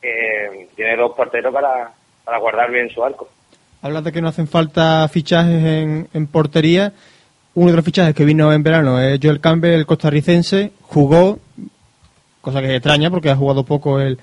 que 0.00 0.68
tiene 0.76 0.96
dos 0.96 1.12
porteros 1.16 1.52
para, 1.52 1.90
para 2.24 2.38
guardar 2.38 2.70
bien 2.70 2.90
su 2.90 3.02
arco. 3.02 3.28
Hablas 3.82 4.04
de 4.04 4.12
que 4.12 4.22
no 4.22 4.28
hacen 4.28 4.48
falta 4.48 5.08
fichajes 5.08 5.64
en, 5.64 6.08
en 6.12 6.26
portería. 6.26 6.92
Uno 7.54 7.70
de 7.70 7.76
los 7.76 7.84
fichajes 7.84 8.14
que 8.14 8.24
vino 8.24 8.52
en 8.52 8.62
verano 8.62 9.00
es 9.00 9.20
Joel 9.22 9.40
Campbell, 9.40 9.74
el 9.74 9.86
costarricense. 9.86 10.72
Jugó, 10.82 11.38
cosa 12.40 12.60
que 12.60 12.74
extraña 12.74 13.10
porque 13.10 13.30
ha 13.30 13.36
jugado 13.36 13.64
poco 13.64 14.00
el, 14.00 14.18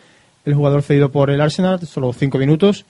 el 0.46 0.54
jugador 0.54 0.82
cedido 0.82 1.10
por 1.12 1.30
el 1.30 1.40
Arsenal, 1.40 1.80
solo 1.80 2.12
cinco 2.12 2.38
minutos. 2.38 2.86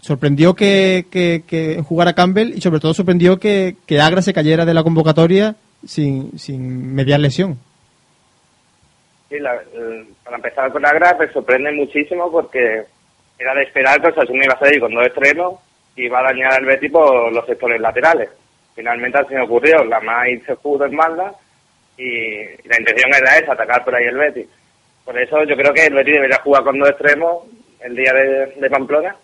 Sorprendió 0.00 0.54
que, 0.54 1.06
que, 1.10 1.42
que 1.46 1.82
jugara 1.82 2.12
Campbell 2.12 2.52
y 2.54 2.60
sobre 2.60 2.78
todo 2.78 2.94
sorprendió 2.94 3.40
que, 3.40 3.76
que 3.86 4.00
Agra 4.00 4.22
se 4.22 4.32
cayera 4.32 4.64
de 4.64 4.74
la 4.74 4.84
convocatoria 4.84 5.56
sin, 5.84 6.38
sin 6.38 6.94
mediar 6.94 7.18
lesión. 7.18 7.58
Sí, 9.28 9.40
la, 9.40 9.60
para 10.22 10.36
empezar 10.36 10.70
con 10.70 10.86
Agra 10.86 11.16
me 11.18 11.32
sorprende 11.32 11.72
muchísimo 11.72 12.30
porque 12.30 12.84
era 13.36 13.54
de 13.54 13.62
esperar 13.64 14.00
que 14.00 14.08
Osasuna 14.08 14.44
iba 14.44 14.54
a 14.54 14.58
salir 14.60 14.80
con 14.80 14.94
dos 14.94 15.06
estrenos 15.06 15.54
y 15.96 16.04
iba 16.04 16.20
a 16.20 16.24
dañar 16.30 16.52
al 16.52 16.64
Betis 16.64 16.92
por 16.92 17.32
los 17.32 17.44
sectores 17.44 17.80
laterales. 17.80 18.28
Finalmente 18.76 19.18
así 19.18 19.34
me 19.34 19.42
ocurrió, 19.42 19.82
la 19.84 20.00
más 20.00 20.26
se 20.44 20.54
pudo 20.56 20.84
en 20.84 20.94
banda 20.94 21.32
y 21.96 22.44
la 22.68 22.78
intención 22.78 23.10
era 23.14 23.38
esa, 23.38 23.54
atacar 23.54 23.82
por 23.82 23.94
ahí 23.94 24.04
el 24.04 24.18
Betis. 24.18 24.46
Por 25.02 25.18
eso 25.18 25.42
yo 25.44 25.56
creo 25.56 25.72
que 25.72 25.86
el 25.86 25.94
Betis 25.94 26.14
debería 26.14 26.38
jugar 26.42 26.62
con 26.62 26.78
dos 26.78 26.90
extremos 26.90 27.44
el 27.80 27.96
día 27.96 28.12
de, 28.12 28.70
Pamplona 28.70 29.16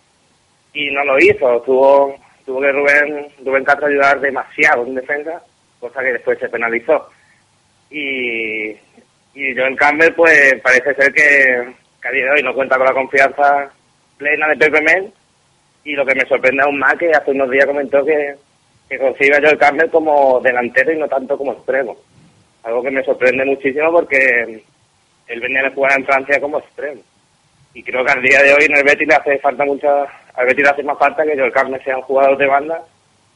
y 0.73 0.89
no 0.91 1.05
lo 1.05 1.19
hizo. 1.19 1.61
Tuvo, 1.61 2.15
tuvo 2.43 2.61
que 2.61 2.71
Rubén, 2.71 3.27
Rubén 3.45 3.63
Castro 3.63 3.85
ayudar 3.85 4.19
demasiado 4.19 4.87
en 4.87 4.95
defensa, 4.95 5.39
cosa 5.79 6.01
que 6.01 6.13
después 6.13 6.39
se 6.39 6.49
penalizó. 6.49 7.07
Y, 7.91 8.69
y 9.35 9.55
Joel 9.55 9.75
Campbell, 9.75 10.13
pues 10.13 10.59
parece 10.63 10.95
ser 10.95 11.13
que, 11.13 11.73
que 12.01 12.07
a 12.07 12.11
día 12.11 12.25
de 12.25 12.31
hoy 12.31 12.43
no 12.43 12.55
cuenta 12.55 12.77
con 12.77 12.87
la 12.87 12.93
confianza 12.93 13.71
plena 14.17 14.47
de 14.47 14.57
Pepe 14.57 14.81
Mel. 14.81 15.13
Y 15.83 15.93
lo 15.93 16.05
que 16.05 16.15
me 16.15 16.25
sorprende 16.25 16.63
aún 16.63 16.79
más 16.79 16.95
que 16.95 17.11
hace 17.11 17.31
unos 17.31 17.51
días 17.51 17.67
comentó 17.67 18.03
que, 18.03 18.35
que 18.93 19.05
concibe 19.05 19.37
a 19.37 19.41
Joel 19.41 19.57
Campbell 19.57 19.89
como 19.89 20.39
delantero 20.41 20.93
y 20.93 20.99
no 20.99 21.07
tanto 21.07 21.37
como 21.37 21.53
extremo. 21.53 21.97
Algo 22.63 22.83
que 22.83 22.91
me 22.91 23.03
sorprende 23.03 23.43
muchísimo 23.45 23.91
porque 23.91 24.63
él 25.27 25.39
venía 25.41 25.63
de 25.63 25.71
jugar 25.71 25.93
en 25.97 26.05
Francia 26.05 26.39
como 26.39 26.59
extremo. 26.59 27.01
Y 27.73 27.81
creo 27.81 28.05
que 28.05 28.11
al 28.11 28.21
día 28.21 28.41
de 28.43 28.53
hoy 28.53 28.65
en 28.65 28.77
el 28.77 28.83
Betis 28.83 29.07
le 29.07 29.15
hace 29.15 29.39
falta 29.39 29.65
mucha, 29.65 30.03
al 30.35 30.45
Betis 30.45 30.63
le 30.63 30.69
hace 30.69 30.83
más 30.83 30.97
falta 30.99 31.23
que 31.23 31.35
Joel 31.35 31.51
Campbell 31.51 31.83
sea 31.83 31.97
un 31.97 32.03
jugador 32.03 32.37
de 32.37 32.47
banda 32.47 32.81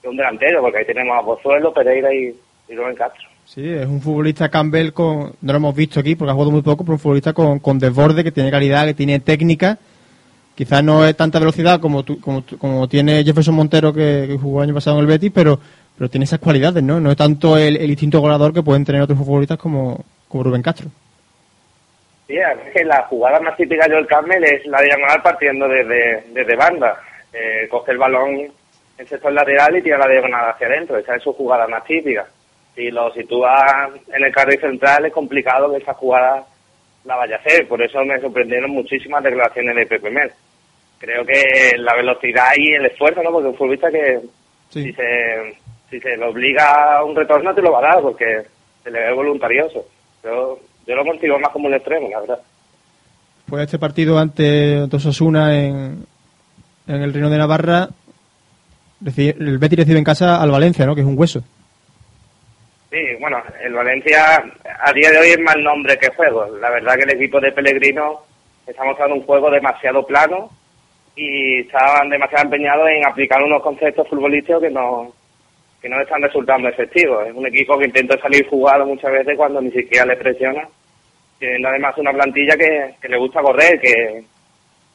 que 0.02 0.08
un 0.08 0.18
delantero, 0.18 0.62
porque 0.62 0.78
ahí 0.78 0.86
tenemos 0.86 1.18
a 1.18 1.26
Pozuelo, 1.26 1.74
Pereira 1.74 2.14
y, 2.14 2.36
y 2.70 2.76
Rubén 2.76 2.96
Castro. 2.96 3.28
Sí, 3.46 3.68
es 3.68 3.88
un 3.88 4.02
futbolista 4.02 4.50
Campbell 4.50 4.92
con, 4.92 5.34
no 5.42 5.54
lo 5.54 5.58
hemos 5.58 5.76
visto 5.76 6.00
aquí 6.00 6.16
porque 6.16 6.32
ha 6.32 6.34
jugado 6.34 6.52
muy 6.52 6.62
poco, 6.62 6.84
pero 6.84 6.94
un 6.94 7.00
futbolista 7.00 7.34
con, 7.34 7.60
con 7.60 7.80
desborde, 7.80 8.24
que 8.24 8.32
tiene 8.32 8.52
calidad, 8.52 8.86
que 8.86 8.94
tiene 8.94 9.20
técnica. 9.20 9.80
Quizás 10.58 10.84
no 10.84 11.06
es 11.06 11.16
tanta 11.16 11.38
velocidad 11.38 11.80
como, 11.80 12.02
tu, 12.02 12.20
como, 12.20 12.44
como 12.58 12.90
tiene 12.90 13.24
Jefferson 13.24 13.54
Montero 13.54 13.94
que, 13.94 14.36
jugó 14.42 14.64
el 14.64 14.70
año 14.70 14.74
pasado 14.74 14.98
en 14.98 15.02
el 15.02 15.08
Betis, 15.08 15.32
pero, 15.32 15.60
pero 15.96 16.10
tiene 16.10 16.24
esas 16.24 16.40
cualidades, 16.40 16.82
¿no? 16.82 17.00
No 17.00 17.12
es 17.12 17.16
tanto 17.16 17.60
el, 17.60 17.80
instinto 17.88 18.20
goleador 18.20 18.52
que 18.56 18.64
pueden 18.64 18.84
tener 18.84 19.04
otros 19.04 19.20
futbolistas 19.20 19.60
como, 19.60 20.04
como 20.28 20.44
Rubén 20.44 20.64
Castro. 20.64 20.90
Sí, 22.26 22.38
es 22.38 22.74
que 22.74 22.84
la 22.84 23.04
jugada 23.04 23.40
más 23.40 23.56
típica 23.56 23.86
de 23.86 23.94
Joel 23.94 24.08
Campbell 24.08 24.44
es 24.46 24.66
la 24.66 24.82
diagonal 24.82 25.22
partiendo 25.22 25.68
desde, 25.68 26.24
desde 26.34 26.56
banda. 26.56 27.04
Eh, 27.32 27.68
coge 27.70 27.92
el 27.92 28.00
balón 28.00 28.52
en 28.98 29.08
sector 29.08 29.32
lateral 29.32 29.78
y 29.78 29.84
tira 29.84 30.00
la 30.00 30.08
diagonal 30.08 30.50
hacia 30.50 30.66
adentro. 30.66 30.98
Esa 30.98 31.18
es 31.18 31.22
su 31.22 31.34
jugada 31.34 31.68
más 31.68 31.84
típica. 31.84 32.26
Si 32.74 32.90
lo 32.90 33.14
sitúa 33.14 33.92
en 34.12 34.24
el 34.24 34.34
carril 34.34 34.60
central 34.60 35.06
es 35.06 35.14
complicado 35.14 35.70
que 35.70 35.84
esa 35.84 35.94
jugada 35.94 36.44
la 37.06 37.16
vaya 37.16 37.36
a 37.36 37.40
hacer. 37.40 37.68
Por 37.68 37.80
eso 37.80 38.04
me 38.04 38.20
sorprendieron 38.20 38.72
muchísimas 38.72 39.24
declaraciones 39.24 39.76
de 39.76 39.86
Pepe 39.86 40.10
Mel. 40.10 40.32
Creo 41.00 41.26
que 41.26 41.78
la 41.78 41.96
velocidad 41.96 42.52
y 42.58 42.74
el 42.74 42.86
esfuerzo, 42.88 43.22
¿no? 43.22 43.32
Porque 43.32 43.50
un 43.50 43.56
futbolista 43.56 43.92
que 43.92 44.20
sí. 44.70 44.84
si 44.84 44.94
se 44.94 45.58
si 45.90 46.00
se 46.00 46.18
le 46.18 46.26
obliga 46.26 46.98
a 46.98 47.04
un 47.04 47.16
retorno 47.16 47.54
te 47.54 47.62
lo 47.62 47.72
va 47.72 47.80
a 47.80 47.94
dar 47.94 48.02
porque 48.02 48.44
se 48.84 48.92
le 48.92 49.00
ve 49.00 49.14
voluntarioso. 49.14 49.86
Yo, 50.24 50.60
yo 50.86 50.96
lo 50.96 51.06
consigo 51.06 51.40
más 51.40 51.52
como 51.52 51.68
un 51.68 51.76
extremo, 51.76 52.10
la 52.10 52.20
verdad. 52.20 52.40
Pues 53.48 53.64
este 53.64 53.80
partido 53.80 54.18
ante 54.18 54.82
Osasuna 54.92 55.56
en, 55.56 56.06
en 56.88 57.02
el 57.02 57.14
Reino 57.14 57.30
de 57.30 57.38
Navarra, 57.38 57.88
el 59.06 59.58
Betis 59.58 59.80
recibe 59.80 60.00
en 60.00 60.04
casa 60.04 60.42
al 60.42 60.52
Valencia, 60.52 60.86
¿no? 60.86 60.96
Que 60.96 61.02
es 61.02 61.08
un 61.08 61.18
hueso. 61.18 61.42
Sí, 62.90 62.98
bueno, 63.20 63.42
el 63.64 63.74
Valencia 63.74 64.44
a 64.82 64.92
día 64.94 65.12
de 65.12 65.20
hoy 65.20 65.28
es 65.30 65.40
más 65.40 65.56
nombre 65.58 65.98
que 65.98 66.10
juego. 66.10 66.48
La 66.60 66.70
verdad 66.70 66.96
que 66.96 67.04
el 67.04 67.22
equipo 67.22 67.40
de 67.40 67.52
Pellegrino 67.52 68.22
está 68.66 68.84
mostrando 68.84 69.16
un 69.16 69.26
juego 69.26 69.50
demasiado 69.50 70.06
plano 70.06 70.50
y 71.18 71.62
estaban 71.62 72.10
demasiado 72.10 72.46
empeñados 72.46 72.88
en 72.90 73.06
aplicar 73.06 73.42
unos 73.42 73.62
conceptos 73.64 74.08
futbolísticos 74.08 74.62
que 74.62 74.70
no 74.70 75.12
que 75.82 75.90
no 75.90 76.02
están 76.02 76.22
resultando 76.22 76.70
efectivos. 76.70 77.28
Es 77.28 77.34
un 77.36 77.46
equipo 77.46 77.78
que 77.78 77.86
intenta 77.86 78.18
salir 78.20 78.48
jugado 78.48 78.86
muchas 78.86 79.12
veces 79.12 79.36
cuando 79.38 79.62
ni 79.62 79.70
siquiera 79.72 80.06
le 80.06 80.16
presiona, 80.16 80.68
teniendo 81.40 81.68
además 81.70 81.98
una 81.98 82.12
plantilla 82.14 82.56
que, 82.58 82.96
que 83.00 83.10
le 83.10 83.18
gusta 83.18 83.42
correr, 83.42 83.80
que, 83.80 84.24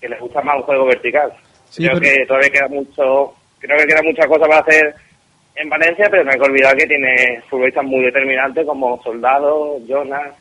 que 0.01 0.09
le 0.09 0.19
gusta 0.19 0.43
más 0.43 0.57
un 0.57 0.63
juego 0.63 0.87
vertical. 0.87 1.33
Sí, 1.69 1.85
creo 1.85 2.01
pero... 2.01 2.13
que 2.13 2.27
todavía 2.27 2.51
queda 2.51 2.69
mucho, 2.69 3.35
creo 3.61 3.79
que 3.79 3.87
queda 3.87 4.03
muchas 4.03 4.27
cosas 4.27 4.49
para 4.49 4.61
hacer 4.61 4.95
en 5.55 5.69
Valencia, 5.69 6.09
pero 6.11 6.25
no 6.25 6.31
hay 6.33 6.39
que 6.39 6.51
olvidar 6.51 6.77
que 6.77 6.87
tiene 6.87 7.43
futbolistas 7.49 7.85
muy 7.85 8.05
determinantes 8.05 8.67
como 8.67 9.01
Soldado, 9.03 9.79
Jonas, 9.87 10.35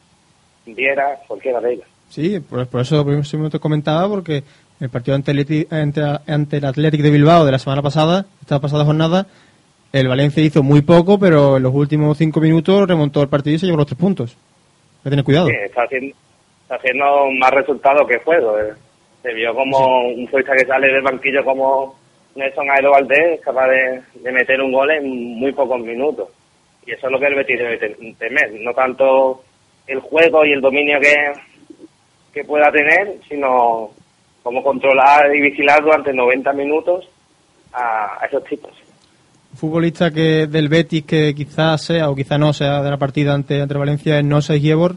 Viera, 0.66 1.18
cualquiera 1.28 1.60
de 1.60 1.74
ellos. 1.74 1.88
Sí, 2.10 2.40
por, 2.42 2.68
por 2.68 2.82
eso 2.82 3.06
por 3.06 3.50
te 3.50 3.60
comentaba, 3.60 4.08
porque 4.10 4.44
el 4.82 4.90
partido 4.90 5.16
ante, 5.16 5.32
ante, 5.70 6.02
ante 6.28 6.58
el 6.58 6.66
Athletic 6.66 7.02
de 7.02 7.12
Bilbao 7.12 7.46
de 7.46 7.52
la 7.52 7.60
semana 7.60 7.82
pasada, 7.82 8.26
esta 8.42 8.60
pasada 8.60 8.84
jornada, 8.84 9.28
el 9.94 10.08
Valencia 10.08 10.44
hizo 10.44 10.64
muy 10.64 10.82
poco, 10.82 11.20
pero 11.20 11.58
en 11.58 11.64
los 11.64 11.74
últimos 11.74 12.18
cinco 12.18 12.40
minutos 12.42 12.88
remontó 12.88 13.22
el 13.22 13.30
partido 13.30 13.56
y 13.56 13.60
se 13.60 13.66
llevó 13.68 13.78
los 13.78 13.88
tres 13.88 14.00
puntos. 14.00 14.32
Hay 15.00 15.04
que 15.06 15.10
tener 15.12 15.26
cuidado. 15.26 15.48
Sí, 15.48 15.54
está 15.66 15.84
haciendo, 15.84 16.16
está 16.64 16.76
haciendo 16.76 17.06
más 17.40 17.52
resultados 17.52 18.08
que 18.08 18.18
juego. 18.20 18.58
eh. 18.60 18.74
Se 19.22 19.34
vio 19.34 19.54
como 19.54 20.08
un 20.08 20.26
futbolista 20.28 20.54
que 20.56 20.66
sale 20.66 20.88
del 20.92 21.02
banquillo 21.04 21.44
como 21.44 21.96
Nelson 22.36 22.70
Aero 22.72 22.92
Valdés, 22.92 23.36
es 23.36 23.42
capaz 23.42 23.68
de, 23.68 24.02
de 24.16 24.32
meter 24.32 24.60
un 24.62 24.72
gol 24.72 24.90
en 24.92 25.06
muy 25.38 25.52
pocos 25.52 25.80
minutos. 25.82 26.30
Y 26.88 26.92
eso 26.94 27.06
es 27.08 27.12
lo 27.12 27.20
que 27.20 27.28
el 27.28 27.36
Betis 27.36 27.60
debe 27.60 27.78
te- 27.78 28.16
temer. 28.18 28.52
No 28.62 28.74
tanto 28.74 29.44
el 29.86 30.00
juego 30.00 30.44
y 30.46 30.54
el 30.54 30.62
dominio 30.62 31.00
que, 31.00 31.14
que 32.34 32.44
pueda 32.46 32.72
tener, 32.72 33.18
sino 33.30 33.92
cómo 34.44 34.64
controlar 34.64 35.36
y 35.36 35.42
vigilar 35.42 35.84
durante 35.84 36.14
90 36.14 36.54
minutos 36.54 37.06
a, 37.74 38.18
a 38.22 38.26
esos 38.26 38.44
tipos. 38.46 38.72
Un 39.54 39.58
futbolista 39.58 40.12
que 40.12 40.48
del 40.48 40.70
Betis 40.70 41.04
que 41.04 41.36
quizás 41.36 41.82
sea 41.84 42.10
o 42.10 42.16
quizá 42.16 42.38
no 42.38 42.54
sea 42.54 42.82
de 42.82 42.90
la 42.90 42.98
partida 42.98 43.34
ante, 43.34 43.62
ante 43.62 43.78
Valencia 43.78 44.18
es 44.18 44.24
Nosa 44.26 44.58
Giebor, 44.58 44.96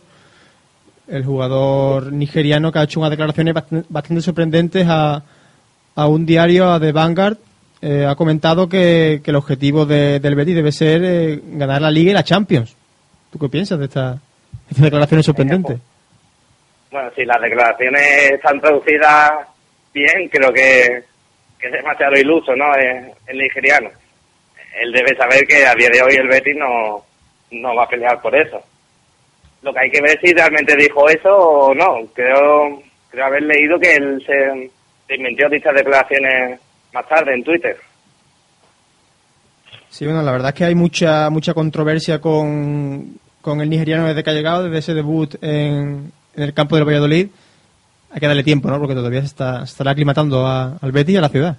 el 1.09 1.25
jugador 1.25 2.13
nigeriano 2.13 2.73
que 2.73 2.79
ha 2.79 2.85
hecho 2.85 3.01
unas 3.01 3.11
declaraciones 3.11 3.53
bastante, 3.53 3.87
bastante 3.91 4.23
sorprendentes 4.23 4.87
a, 4.89 5.23
a 5.97 6.07
un 6.07 6.25
diario, 6.25 6.71
a 6.73 6.81
The 6.81 6.93
Vanguard. 6.93 7.37
Eh, 7.83 8.07
ha 8.09 8.15
comentado 8.15 8.67
que, 8.69 9.21
que 9.23 9.31
el 9.31 9.37
objetivo 9.37 9.85
de- 9.85 10.19
del 10.21 10.35
Betis 10.35 10.55
debe 10.55 10.73
ser 10.73 11.03
eh, 11.05 11.41
ganar 11.53 11.83
la 11.83 11.91
Liga 11.91 12.13
y 12.13 12.15
la 12.15 12.23
Champions. 12.25 12.75
¿Tú 13.31 13.39
qué 13.39 13.49
piensas 13.51 13.79
de 13.79 13.85
esta- 13.87 14.19
estas 14.71 14.85
declaraciones 14.85 15.27
sorprendentes? 15.27 15.79
Bueno, 16.95 17.11
si 17.17 17.25
las 17.25 17.41
declaraciones 17.43 18.31
están 18.31 18.61
traducidas 18.61 19.33
bien, 19.93 20.29
creo 20.31 20.53
que, 20.53 21.03
es 21.59 21.73
demasiado 21.73 22.17
iluso, 22.17 22.55
¿no? 22.55 22.73
El, 22.77 23.11
el 23.27 23.39
nigeriano. 23.39 23.91
Él 24.81 24.93
debe 24.93 25.17
saber 25.17 25.45
que 25.45 25.67
a 25.67 25.75
día 25.75 25.89
de 25.93 26.01
hoy 26.01 26.15
el 26.15 26.29
Betis 26.29 26.55
no, 26.57 27.05
no 27.51 27.75
va 27.75 27.83
a 27.83 27.89
pelear 27.89 28.23
por 28.23 28.37
eso. 28.37 28.63
Lo 29.63 29.73
que 29.73 29.81
hay 29.81 29.91
que 29.91 30.01
ver 30.03 30.13
es 30.13 30.21
si 30.23 30.33
realmente 30.37 30.77
dijo 30.77 31.09
eso 31.09 31.37
o 31.37 31.75
no. 31.75 32.07
Creo, 32.15 32.81
creo 33.11 33.27
haber 33.27 33.43
leído 33.43 33.77
que 33.81 33.97
él 33.97 34.23
se, 34.25 34.71
se 35.09 35.17
inventó 35.17 35.49
dichas 35.49 35.75
declaraciones 35.75 36.61
más 36.93 37.09
tarde 37.09 37.35
en 37.35 37.43
Twitter. 37.43 37.77
Sí, 39.89 40.05
bueno, 40.05 40.23
la 40.23 40.31
verdad 40.31 40.51
es 40.51 40.55
que 40.55 40.65
hay 40.65 40.77
mucha 40.77 41.29
mucha 41.29 41.55
controversia 41.55 42.21
con, 42.21 43.19
con 43.41 43.61
el 43.61 43.69
nigeriano 43.69 44.07
desde 44.07 44.23
que 44.23 44.31
ha 44.31 44.35
llegado, 44.35 44.63
desde 44.63 44.79
ese 44.79 44.95
debut 44.95 45.35
en, 45.43 46.13
en 46.37 46.43
el 46.43 46.55
campo 46.55 46.77
del 46.77 46.85
Valladolid. 46.85 47.29
Hay 48.13 48.21
que 48.21 48.27
darle 48.29 48.45
tiempo, 48.45 48.69
¿no? 48.69 48.79
Porque 48.79 48.95
todavía 48.95 49.21
se, 49.21 49.27
está, 49.27 49.59
se 49.67 49.73
estará 49.73 49.91
aclimatando 49.93 50.47
a- 50.47 50.77
al 50.81 50.93
Betis 50.93 51.15
y 51.15 51.19
a 51.19 51.21
la 51.23 51.29
ciudad. 51.29 51.57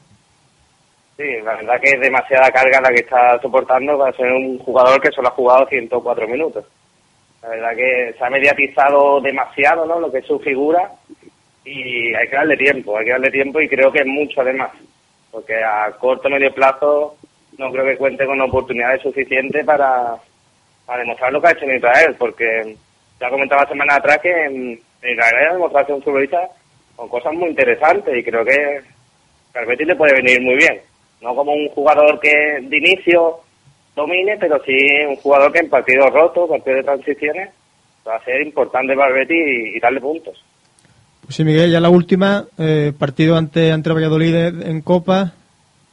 Sí, 1.18 1.24
la 1.44 1.56
verdad 1.56 1.80
que 1.82 1.90
es 1.92 2.00
demasiada 2.02 2.52
carga 2.52 2.82
la 2.82 2.90
que 2.90 3.02
está 3.02 3.40
soportando 3.42 3.98
para 3.98 4.16
ser 4.18 4.32
un 4.32 4.58
jugador 4.60 5.00
que 5.02 5.12
solo 5.12 5.30
ha 5.30 5.32
jugado 5.32 5.66
104 5.68 6.28
minutos. 6.28 6.66
La 7.42 7.50
verdad 7.50 7.76
que 7.76 8.16
se 8.18 8.26
ha 8.26 8.30
mediatizado 8.30 9.22
demasiado, 9.22 9.86
¿no? 9.86 10.00
Lo 10.00 10.12
que 10.12 10.20
es 10.20 10.26
su 10.26 10.40
figura 10.40 10.92
y 11.64 12.14
hay 12.14 12.28
que 12.28 12.36
darle 12.36 12.58
tiempo, 12.58 12.98
hay 12.98 13.06
que 13.06 13.12
darle 13.12 13.32
tiempo 13.32 13.62
y 13.62 13.68
creo 13.70 13.92
que 13.92 14.00
es 14.00 14.06
mucho 14.08 14.42
además, 14.42 14.72
porque 15.32 15.56
a 15.64 15.92
corto 16.00 16.30
medio 16.30 16.54
plazo 16.54 17.16
no 17.58 17.72
creo 17.72 17.86
que 17.86 17.98
cuente 17.98 18.26
con 18.26 18.40
oportunidades 18.42 19.02
suficientes 19.02 19.66
para, 19.66 20.16
para 20.86 21.00
demostrar 21.00 21.32
lo 21.32 21.42
que 21.42 21.48
ha 21.48 21.52
hecho 21.52 21.66
en 21.66 21.78
Israel, 21.78 22.16
porque 22.20 22.76
ya 23.20 23.30
comentaba 23.30 23.68
semana 23.68 23.96
atrás 23.96 24.20
que 24.22 24.30
en, 24.30 24.80
en 25.02 25.20
demostrado 25.54 25.86
ser 25.86 25.96
un 25.96 26.04
futbolista 26.04 26.40
con 26.96 27.10
cosas 27.10 27.34
muy 27.34 27.50
interesantes 27.50 28.18
y 28.18 28.24
creo 28.24 28.44
que 28.46 28.82
al 29.54 29.66
le 29.88 29.96
puede 29.96 30.22
venir 30.22 30.42
muy 30.42 30.56
bien. 30.56 30.80
No 31.22 31.34
como 31.34 31.54
un 31.54 31.70
jugador 31.70 32.20
que 32.20 32.60
de 32.62 32.78
inicio 32.78 33.40
domine, 33.96 34.38
pero 34.38 34.62
sí 34.66 34.74
un 35.08 35.16
jugador 35.16 35.52
que 35.52 35.60
en 35.60 35.70
partidos 35.70 36.12
rotos, 36.12 36.50
partidos 36.50 36.78
de 36.80 36.84
transiciones, 36.84 37.50
va 38.08 38.18
a 38.18 38.24
ser 38.24 38.42
importante 38.42 38.96
para 38.96 39.14
y, 39.32 39.78
y 39.78 39.80
darle 39.80 40.02
puntos. 40.02 40.44
Pues 41.22 41.36
sí, 41.36 41.44
Miguel, 41.44 41.72
ya 41.72 41.80
la 41.80 41.90
última, 41.90 42.46
eh, 42.60 42.92
partido 42.98 43.38
ante, 43.38 43.72
ante 43.72 43.90
Valladolid 43.92 44.36
en 44.36 44.82
Copa. 44.82 45.34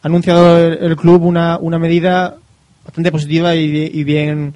Ha 0.03 0.09
anunciado 0.09 0.59
el, 0.59 0.83
el 0.83 0.97
club 0.97 1.23
una, 1.23 1.59
una 1.59 1.79
medida 1.79 2.37
bastante 2.85 3.13
positiva 3.13 3.55
y, 3.55 3.91
y 3.95 4.05
bien 4.05 4.55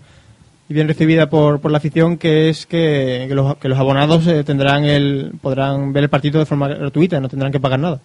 y 0.68 0.74
bien 0.74 0.88
recibida 0.88 1.29
por, 1.29 1.61
por 1.61 1.70
la 1.70 1.79
afición, 1.79 2.18
que 2.18 2.48
es 2.48 2.66
que, 2.66 3.26
que 3.29 3.35
los, 3.35 3.57
que 3.59 3.68
los 3.68 3.79
abonados 3.79 4.26
eh, 4.26 4.42
tendrán 4.42 4.85
el 4.85 5.33
podrán 5.40 5.92
ver 5.92 6.05
el 6.05 6.11
partido 6.11 6.40
de 6.40 6.46
forma 6.46 6.68
gratuita, 6.68 7.20
no 7.20 7.29
tendrán 7.29 7.52
que 7.52 7.61
pagar 7.61 7.79
nada. 7.79 8.00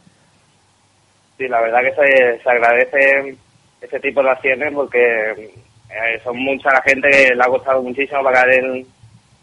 Sí, 1.38 1.47
la 1.47 1.62
verdad 1.62 1.80
que 1.82 1.95
se, 1.95 2.43
se 2.43 2.50
agradece 2.50 3.36
ese 3.82 4.00
tipo 4.00 4.21
de 4.21 4.30
acciones 4.30 4.71
porque 4.74 5.32
eh, 5.32 6.19
son 6.24 6.38
mucha 6.38 6.71
la 6.71 6.84
gente 6.84 7.10
que 7.10 7.36
le 7.36 7.43
ha 7.43 7.47
costado 7.47 7.82
muchísimo 7.82 8.24
pagar 8.24 8.47
el, 8.54 8.86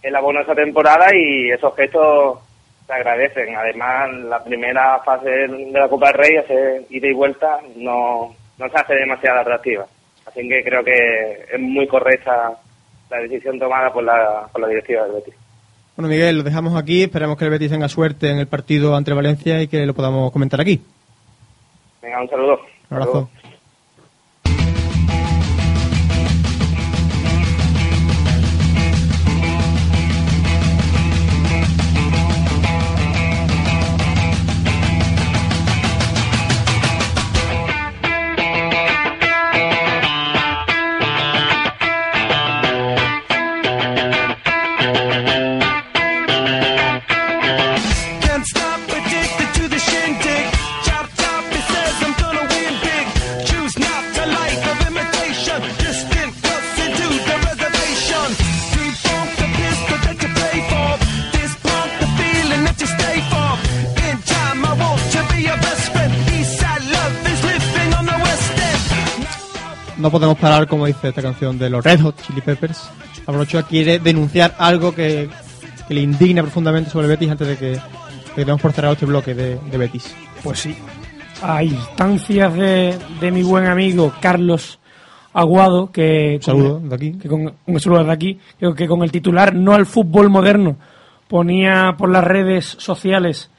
el 0.02 0.16
abono 0.16 0.40
esa 0.40 0.54
temporada 0.54 1.06
y 1.12 1.50
esos 1.50 1.74
gestos 1.74 2.38
se 2.86 2.92
agradecen. 2.92 3.56
Además, 3.56 4.10
la 4.12 4.44
primera 4.44 5.00
fase 5.00 5.28
de 5.28 5.70
la 5.72 5.88
Copa 5.88 6.12
del 6.12 6.18
Rey, 6.18 6.36
ese 6.36 6.86
ida 6.90 7.08
y 7.08 7.12
vuelta, 7.12 7.58
no, 7.74 8.32
no 8.58 8.68
se 8.68 8.76
hace 8.76 8.94
demasiado 8.94 9.40
atractiva. 9.40 9.86
Así 10.24 10.48
que 10.48 10.62
creo 10.62 10.84
que 10.84 11.46
es 11.52 11.58
muy 11.58 11.88
correcta 11.88 12.52
la 13.10 13.18
decisión 13.18 13.58
tomada 13.58 13.92
por 13.92 14.04
la, 14.04 14.48
por 14.52 14.60
la 14.60 14.68
directiva 14.68 15.04
del 15.04 15.12
Betis. 15.12 15.34
Bueno, 15.96 16.08
Miguel, 16.08 16.38
lo 16.38 16.42
dejamos 16.44 16.76
aquí. 16.76 17.02
Esperamos 17.02 17.36
que 17.36 17.44
el 17.44 17.50
Betis 17.50 17.70
tenga 17.70 17.88
suerte 17.88 18.30
en 18.30 18.38
el 18.38 18.46
partido 18.46 18.94
ante 18.94 19.12
Valencia 19.12 19.60
y 19.60 19.68
que 19.68 19.84
lo 19.84 19.94
podamos 19.94 20.30
comentar 20.30 20.60
aquí. 20.60 20.80
Venga, 22.02 22.22
un 22.22 22.28
saludo. 22.28 22.60
Un 22.90 22.96
abrazo. 22.96 23.30
Podemos 70.38 70.56
parar, 70.56 70.68
como 70.68 70.86
dice 70.86 71.08
esta 71.08 71.22
canción 71.22 71.58
de 71.58 71.70
los 71.70 71.84
Red 71.84 72.00
Hot 72.00 72.22
Chili 72.22 72.40
Peppers. 72.40 72.90
Abrochoa 73.26 73.64
quiere 73.64 73.98
denunciar 73.98 74.54
algo 74.58 74.94
que, 74.94 75.28
que 75.86 75.94
le 75.94 76.00
indigna 76.00 76.42
profundamente 76.42 76.90
sobre 76.90 77.08
Betis 77.08 77.30
antes 77.30 77.48
de 77.48 77.56
que, 77.56 77.78
que 78.34 78.44
demos 78.44 78.60
por 78.60 78.72
cerrado 78.72 78.94
este 78.94 79.06
bloque 79.06 79.34
de, 79.34 79.58
de 79.58 79.78
Betis. 79.78 80.14
Pues 80.42 80.60
sí. 80.60 80.76
A 81.42 81.62
instancias 81.62 82.54
de, 82.54 82.98
de 83.20 83.30
mi 83.30 83.42
buen 83.42 83.66
amigo 83.66 84.12
Carlos 84.20 84.78
Aguado, 85.32 85.92
que. 85.92 86.36
Un 86.36 86.42
saludo 86.42 86.80
de 86.80 86.94
aquí. 86.94 87.12
que 87.12 87.28
con, 87.28 87.52
un 87.66 87.80
saludo 87.80 88.04
de 88.04 88.12
aquí, 88.12 88.38
que, 88.58 88.74
que 88.74 88.88
con 88.88 89.02
el 89.02 89.12
titular 89.12 89.54
No 89.54 89.74
al 89.74 89.86
fútbol 89.86 90.30
moderno 90.30 90.76
ponía 91.28 91.94
por 91.98 92.10
las 92.10 92.24
redes 92.24 92.64
sociales 92.64 93.50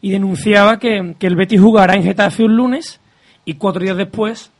y 0.00 0.10
denunciaba 0.10 0.78
que, 0.78 1.16
que 1.18 1.26
el 1.26 1.36
Betis 1.36 1.60
jugará 1.60 1.94
en 1.94 2.02
Getafe 2.02 2.44
un 2.44 2.56
lunes 2.56 3.00
y 3.44 3.54
cuatro 3.54 3.82
días 3.82 3.96
después 3.96 4.52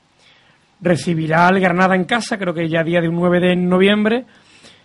recibirá 0.80 1.48
al 1.48 1.60
Granada 1.60 1.94
en 1.94 2.04
casa, 2.04 2.38
creo 2.38 2.54
que 2.54 2.68
ya 2.68 2.82
día 2.82 3.00
de 3.00 3.08
un 3.08 3.16
9 3.16 3.40
de 3.40 3.56
noviembre, 3.56 4.24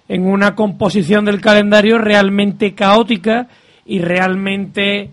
en 0.08 0.26
una 0.26 0.56
composición 0.56 1.26
del 1.26 1.42
calendario 1.42 1.98
realmente 1.98 2.74
caótica 2.74 3.48
y 3.86 4.00
realmente 4.00 5.12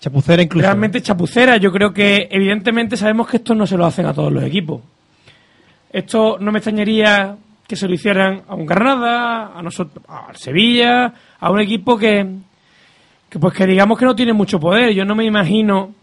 Chapucera 0.00 0.42
incluso. 0.42 0.66
realmente 0.66 1.00
chapucera. 1.00 1.56
Yo 1.56 1.72
creo 1.72 1.92
que 1.92 2.28
evidentemente 2.30 2.96
sabemos 2.96 3.26
que 3.26 3.38
esto 3.38 3.54
no 3.54 3.66
se 3.66 3.76
lo 3.76 3.86
hacen 3.86 4.04
a 4.04 4.12
todos 4.12 4.30
los 4.30 4.44
equipos. 4.44 4.82
Esto 5.90 6.36
no 6.38 6.52
me 6.52 6.58
extrañaría 6.58 7.36
que 7.66 7.76
se 7.76 7.88
lo 7.88 7.94
hicieran 7.94 8.42
a 8.46 8.54
un 8.54 8.66
Granada, 8.66 9.52
a 9.56 9.62
nosotros, 9.62 10.04
a 10.08 10.34
Sevilla, 10.34 11.14
a 11.40 11.50
un 11.50 11.60
equipo 11.60 11.96
que, 11.96 12.26
que 13.30 13.38
pues 13.38 13.54
que 13.54 13.66
digamos 13.66 13.98
que 13.98 14.04
no 14.04 14.14
tiene 14.14 14.34
mucho 14.34 14.60
poder. 14.60 14.92
Yo 14.92 15.06
no 15.06 15.14
me 15.14 15.24
imagino 15.24 15.94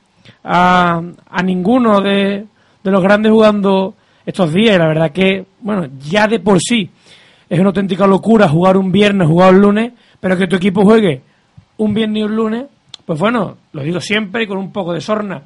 a, 0.43 0.99
a 1.29 1.43
ninguno 1.43 2.01
de, 2.01 2.45
de 2.83 2.91
los 2.91 3.01
grandes 3.01 3.31
jugando 3.31 3.95
estos 4.25 4.53
días. 4.53 4.75
Y 4.75 4.79
la 4.79 4.87
verdad 4.87 5.11
que, 5.11 5.45
bueno, 5.61 5.87
ya 5.99 6.27
de 6.27 6.39
por 6.39 6.59
sí 6.59 6.89
es 7.49 7.59
una 7.59 7.69
auténtica 7.69 8.07
locura 8.07 8.47
jugar 8.47 8.77
un 8.77 8.91
viernes, 8.91 9.27
jugar 9.27 9.53
un 9.53 9.61
lunes, 9.61 9.93
pero 10.19 10.37
que 10.37 10.47
tu 10.47 10.55
equipo 10.55 10.83
juegue 10.83 11.21
un 11.77 11.93
viernes 11.93 12.21
y 12.21 12.23
un 12.23 12.35
lunes, 12.35 12.65
pues 13.05 13.19
bueno, 13.19 13.57
lo 13.73 13.83
digo 13.83 13.99
siempre 13.99 14.43
y 14.43 14.47
con 14.47 14.57
un 14.57 14.71
poco 14.71 14.93
de 14.93 15.01
sorna. 15.01 15.41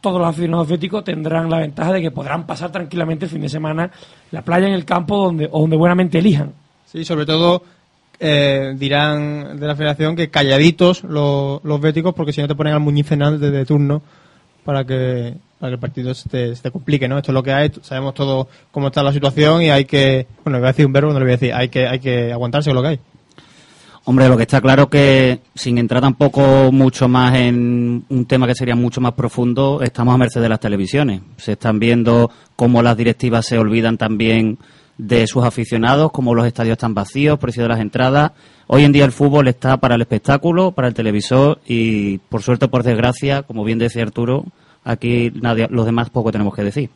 todos 0.00 0.20
los 0.20 0.28
aficionados 0.28 0.68
béticos 0.68 1.02
tendrán 1.02 1.48
la 1.48 1.58
ventaja 1.58 1.92
de 1.92 2.02
que 2.02 2.10
podrán 2.10 2.46
pasar 2.46 2.70
tranquilamente 2.70 3.24
el 3.24 3.30
fin 3.30 3.40
de 3.40 3.48
semana 3.48 3.90
la 4.30 4.42
playa 4.42 4.66
en 4.66 4.74
el 4.74 4.84
campo 4.84 5.16
donde, 5.16 5.48
o 5.50 5.60
donde 5.60 5.76
buenamente 5.76 6.18
elijan. 6.18 6.52
Sí, 6.86 7.04
sobre 7.04 7.24
todo 7.24 7.62
eh, 8.20 8.74
dirán 8.76 9.58
de 9.58 9.66
la 9.66 9.74
federación 9.74 10.14
que 10.14 10.30
calladitos 10.30 11.02
los, 11.04 11.64
los 11.64 11.80
porque 12.14 12.32
si 12.32 12.40
no 12.40 12.48
te 12.48 12.54
ponen 12.54 12.74
al 12.74 12.80
muñicenal 12.80 13.40
de, 13.40 13.50
de 13.50 13.64
turno 13.64 14.02
para 14.64 14.84
que, 14.84 15.34
para 15.58 15.70
que 15.70 15.74
el 15.74 15.80
partido 15.80 16.14
se 16.14 16.28
te, 16.28 16.56
se 16.56 16.62
te 16.62 16.70
complique, 16.70 17.08
¿no? 17.08 17.18
Esto 17.18 17.30
es 17.30 17.34
lo 17.34 17.42
que 17.42 17.52
hay, 17.52 17.70
sabemos 17.82 18.14
todo 18.14 18.48
cómo 18.70 18.88
está 18.88 19.02
la 19.02 19.12
situación 19.12 19.62
y 19.62 19.70
hay 19.70 19.84
que, 19.84 20.26
bueno, 20.44 20.58
voy 20.58 20.66
a 20.66 20.72
decir 20.72 20.86
un 20.86 20.92
verbo, 20.92 21.12
no 21.12 21.18
le 21.18 21.24
voy 21.24 21.32
a 21.32 21.36
decir, 21.36 21.54
hay 21.54 21.68
que, 21.68 21.86
hay 21.86 21.98
que 21.98 22.32
aguantarse 22.32 22.70
con 22.70 22.76
lo 22.76 22.82
que 22.82 22.88
hay. 22.88 23.00
Hombre, 24.04 24.28
lo 24.28 24.36
que 24.36 24.42
está 24.42 24.60
claro 24.60 24.90
que, 24.90 25.38
sin 25.54 25.78
entrar 25.78 26.02
tampoco 26.02 26.72
mucho 26.72 27.06
más 27.06 27.36
en 27.36 28.04
un 28.08 28.26
tema 28.26 28.48
que 28.48 28.54
sería 28.56 28.74
mucho 28.74 29.00
más 29.00 29.12
profundo, 29.12 29.80
estamos 29.80 30.12
a 30.12 30.18
merced 30.18 30.40
de 30.40 30.48
las 30.48 30.58
televisiones. 30.58 31.20
Se 31.36 31.52
están 31.52 31.78
viendo 31.78 32.28
cómo 32.56 32.82
las 32.82 32.96
directivas 32.96 33.46
se 33.46 33.58
olvidan 33.58 33.98
también 33.98 34.58
de 34.98 35.26
sus 35.26 35.44
aficionados, 35.44 36.12
cómo 36.12 36.34
los 36.34 36.46
estadios 36.46 36.74
están 36.74 36.94
vacíos, 36.94 37.38
precio 37.38 37.62
de 37.62 37.68
las 37.68 37.80
entradas. 37.80 38.32
Hoy 38.66 38.84
en 38.84 38.92
día 38.92 39.04
el 39.04 39.12
fútbol 39.12 39.48
está 39.48 39.76
para 39.76 39.96
el 39.96 40.00
espectáculo, 40.02 40.72
para 40.72 40.88
el 40.88 40.94
televisor 40.94 41.60
y, 41.66 42.18
por 42.18 42.42
suerte 42.42 42.66
o 42.66 42.70
por 42.70 42.82
desgracia, 42.82 43.42
como 43.42 43.64
bien 43.64 43.78
decía 43.78 44.02
Arturo, 44.02 44.44
aquí 44.84 45.32
nadie, 45.34 45.66
los 45.70 45.86
demás 45.86 46.10
poco 46.10 46.32
tenemos 46.32 46.54
que 46.54 46.62
decir. 46.62 46.90